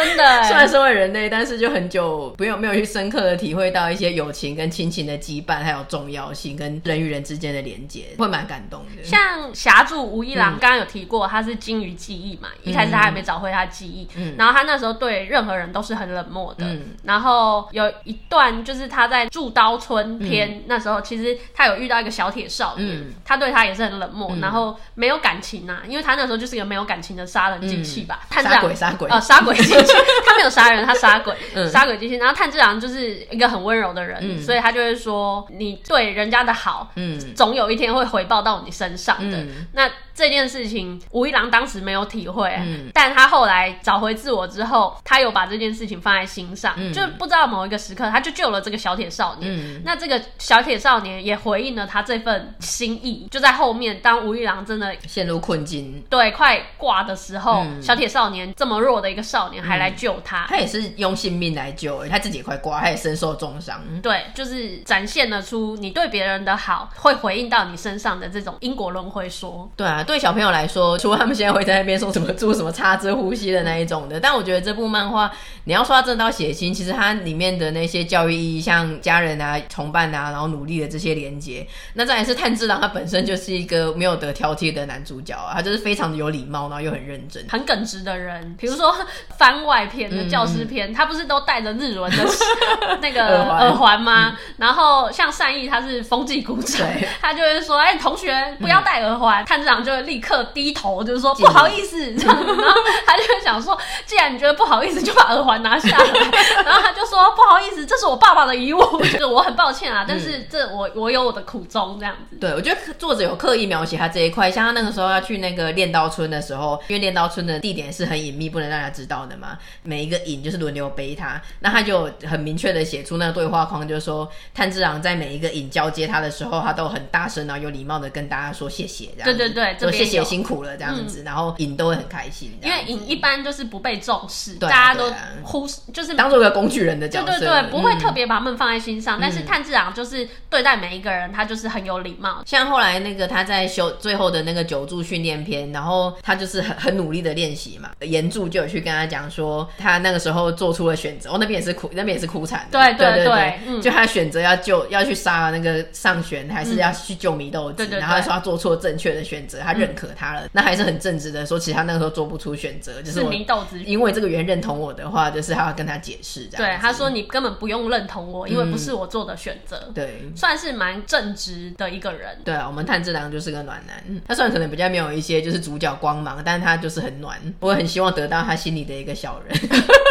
[0.07, 9.03] 真的， 虽然身为人类，但是就很久不用没有去深刻的体会到一些友情跟亲情的羁绊，还有重要性跟人与人之间的连接，会蛮感动的。
[9.03, 16.65] 像霞柱吴一郎刚刚有提过，他是精于记忆嘛，嗯、一开始他还没找回他记忆，嗯、然后他那时候对任何人都是很冷漠的。
[16.65, 29.96] 嗯、然后有一段就是他在铸刀村篇、嗯、那时候，其实他有遇到一个小铁少年，嗯、他对他也是很冷漠，嗯、然后没有感情啊，因为他那时候就是一个没有感情的杀人机器吧，杀鬼杀鬼，呃，杀鬼机器。
[30.25, 31.33] 他没有杀人，他杀鬼，
[31.69, 32.15] 杀、嗯、鬼机器。
[32.15, 39.37] 然后炭治郎就是一个很温柔的人，嗯、所以他就会说：“你对人家的好，嗯，总有一天会回报到你身上的。
[39.37, 49.55] 嗯”那这件事情，吴一郎当时没有体会，嗯，但他后来找回自我之后，他有把这件事情放在心上，嗯、就不知道某一个时刻，他就救了这个小铁少年。
[49.55, 63.79] 嗯、那这个小铁少年也回应了他这份心意，就在后面，当吴一郎真的陷入困境，对，快挂的时候，嗯、小铁少年这么弱的一个少年还来救他，他也是用性命来救，他自己也快挂，他也身受重伤。
[64.01, 69.69] 对，就是展现了出你对别人的好会回应到你身上的这种因果轮回说。
[69.75, 70.03] 对啊。
[70.07, 75.29] 对小朋友来说， 除了他们现在会在那边说什么做什么插针呼吸的那一种的，但我觉得这部漫画，
[75.65, 88.55] 你要说它真的到血腥，其实它里面的那些教育意义，像家人啊、同伴啊，然后努力的这些连接，那再来是炭治郎，他本身就是一个没有得挑剔的男主角啊，他就是非常的有礼貌，然后又很认真、很耿直的人。
[88.57, 88.95] 比如说
[89.37, 92.23] 番外篇的教师篇，嗯、他不是都戴着日文的
[93.01, 94.29] 那个耳环吗？
[94.29, 96.87] 嗯、然后像善意，他是风纪股长，
[97.21, 99.43] 他就会说：“哎、欸，同学不要戴耳环。
[99.43, 102.45] 嗯”炭治郎就会立刻低头，就是说不好意思，这样子。
[102.45, 106.05] 然后他就会想说：“既然你觉得不好意思，就把耳环拿下来。
[106.63, 119.57] ”然后他就说：“不好意思，这是我爸爸的遗物，就 是我很抱歉啊，但是这我我有我的苦衷，这样子。”对，我觉得作者有刻意描写他这一块，像他那个时候要去那个练刀村的时候，因为练刀村的地点是很隐秘，不能让他知道的嘛。
[119.83, 129.37] 每一个影就是轮流背他，那他就很明确的写出那个对话框，就是说炭治郎在每一个影交接他的时候，他都很大声然后有礼貌的跟大家说谢谢，这样子。
[129.37, 135.11] 对对对，说谢谢辛苦了这样子，嗯、然后影都会很开心，因为影一般就是不被重视，对大家都
[135.43, 139.19] 忽视，就是当做一个工具人的角色，对对对，不会特别把他们放在心上。
[139.19, 142.43] 嗯、但是炭治郎就是对待每一个人，他就是很有礼貌。
[142.45, 179.59] 像后来那个他在修最后的那个九柱训练篇，然后他就是很很努力的练习嘛，岩柱就有去跟他讲说，他那个时候做出了选择，哦，那边也是哭，那边也是哭 惨，对对对对，嗯、就他选择要救要去杀那个上弦，还是要去救祢豆子，嗯、然后他说他做出了正确的选择，他认可他了，嗯、那还是很正直的说，其实他那个时候做不出选择，就是祢豆子，因为这个原认同我的话，就是他要跟他解释这样，对，他说你根本不用认同我，因为不是我做的选择，嗯、对，算是蛮正直的一个人，对啊，我们炭治郎就是个暖男，他虽然可能比较没有一些就是主角光芒，但是他就是很暖，我很希望得到他心里的一个小人。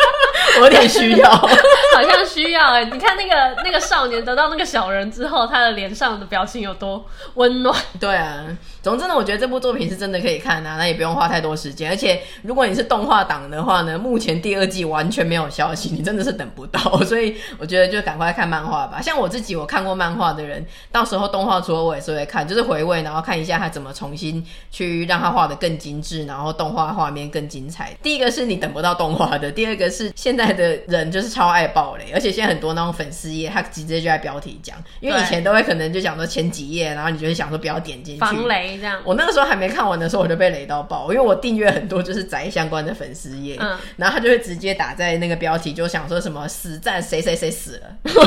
[0.59, 2.91] 我有点需要， 好像需要哎、欸！
[2.91, 7.05] 你看那个那个少年得到那个小人之后，他的脸上的表情有多
[7.35, 7.75] 温暖？
[8.01, 8.45] 对啊。
[8.83, 11.91] 总之呢，我觉得这部作品是真的可以看啊，那也不用花太多时间。
[11.91, 16.81] 而且如果你是动画党的话呢，目前第二季完全没有消息，你真的是等不到。
[17.05, 19.03] 所以我觉得就赶快看漫画吧。
[19.03, 27.93] 像我自己，我看过漫画的人，到时候动画出了我也是会看，就是回味，然后看一下他怎么重新去让他画的更精致，然后动画画面更精彩。
[28.03, 38.21] 第一个是你等不到动画的，第二个是现在的人就是超爱爆雷，而且现在很多那种粉丝页，他直接就在标题讲，因为以前都会可能就讲说前几页，然后你就会想说不要点进去。
[38.21, 39.01] 防雷这样。
[39.05, 48.13] 我那个时候还没看完的时候，我就被雷到爆，因为我订阅很多就是宅相关的粉丝页，嗯，然后他就会直接打在那个标题，就想说什么死战谁谁谁死了，对，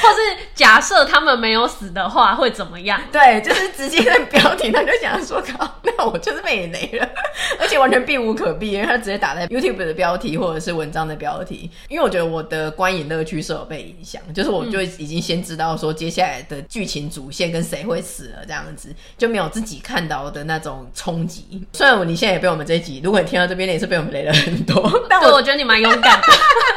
[0.00, 3.00] 或是假设他们没有死的话会怎么样？
[3.12, 7.08] 对，就是直接在标题，他就想说靠，那我就是被雷了，
[7.60, 18.88] 而且完全避无可避，因为他直接打在 YouTube 的标题或者是文章的标题，因为我觉得我的观影乐趣是有被影响，就是我就已经先知道说接下来的剧情主线跟谁会死了这样子，
[19.18, 19.80] 就没有自己。
[19.82, 26.26] 看到的那种冲击，虽然我你现在也被我们这一集，如果你听到这边，你也是被我们雷了很多， 但我我觉得你蛮勇敢的，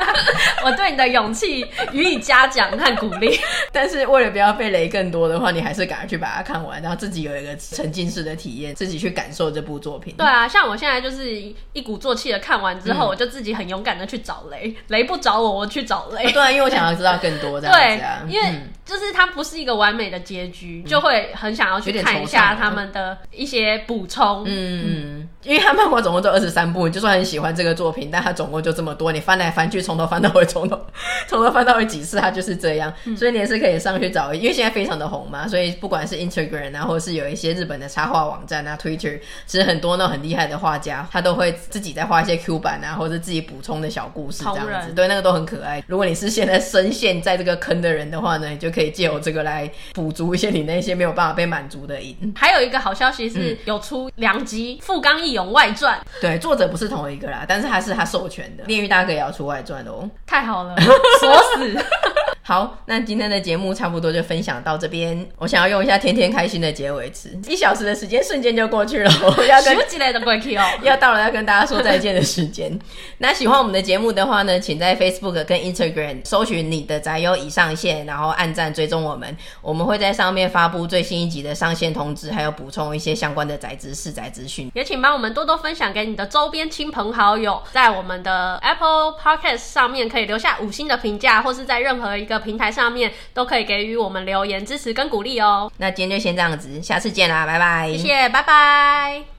[0.65, 3.39] 我对你的勇气予以嘉奖和鼓励。
[3.71, 10.15] 但是为了不要被雷更多的话，你还是赶快去把它看完，然后自己有一个沉浸式的体验，自己去感受这部作品。
[10.17, 11.31] 对啊，像我现在就是
[11.73, 16.31] 一鼓作气的看完之后，嗯、我就自己很勇敢的去找雷， 雷不找我，我去找雷。
[16.31, 18.49] 对啊，因为我想要知道更多这样子啊，对，因为。
[18.49, 24.43] 嗯就是它不是一个完美的结局，就会很想要去看一下他们的一些补充。
[24.45, 24.85] 嗯
[25.25, 30.79] 嗯，因为他漫画总共就二十三部，你就算很喜欢这个作品，但它总共就这么多，你翻来翻去，从头翻到尾，从头
[31.27, 32.93] 从头翻到尾几次，它就是这样。
[33.17, 45.83] 所以你也是可以上去找，因为现在非常的红嘛，所以不管是 Instagram 啊，或者是有一些日本的插画网站啊，Twitter，其实很多那种很厉害的画家，他都会自己在画一些 Q 版啊，或者自己补充的小故事这样子，对，那个都很可爱。
[45.87, 52.33] 如果你是现在深陷在这个坑的人的话呢，你就可以借我这个来补足一些你那些没有办法被满足的瘾。
[52.33, 55.99] 还有一个好消息是，有出两集《富冈义勇外传》。
[56.21, 58.63] 对，作者不是同一个啦，但是他是他授权的。
[58.63, 60.75] 炼狱大哥也要出外传哦，太好了，
[61.19, 61.85] 锁死。
[62.47, 65.27] 好，那今天的节目差不多就分享到这边。
[65.39, 69.75] 我想要用一下天天开心的结尾词， 一小时的时间瞬间就过去了， 我要跟
[70.83, 72.79] 要到了要跟大家说再见的时间。
[73.17, 84.69] 那喜欢我们的节目的话呢，请在 Facebook 跟 Instagram 搜寻你的宅友已上线，然后按赞追踪我们，我们会在上面发布最新一集的上线通知，还有补充一些相关的宅知识、宅资讯。
[84.75, 92.45] 也请帮我们多多分享给你的周边亲朋好友，在我们的 Apple Podcast 上面可以留下五星的评价，或是在任何一个。
[92.45, 95.71] 平台上面都可以给予我们留言支持跟鼓励哦。
[95.77, 97.89] 那今天就先这样子，下次见啦，拜拜。
[97.89, 99.34] 谢谢，拜拜。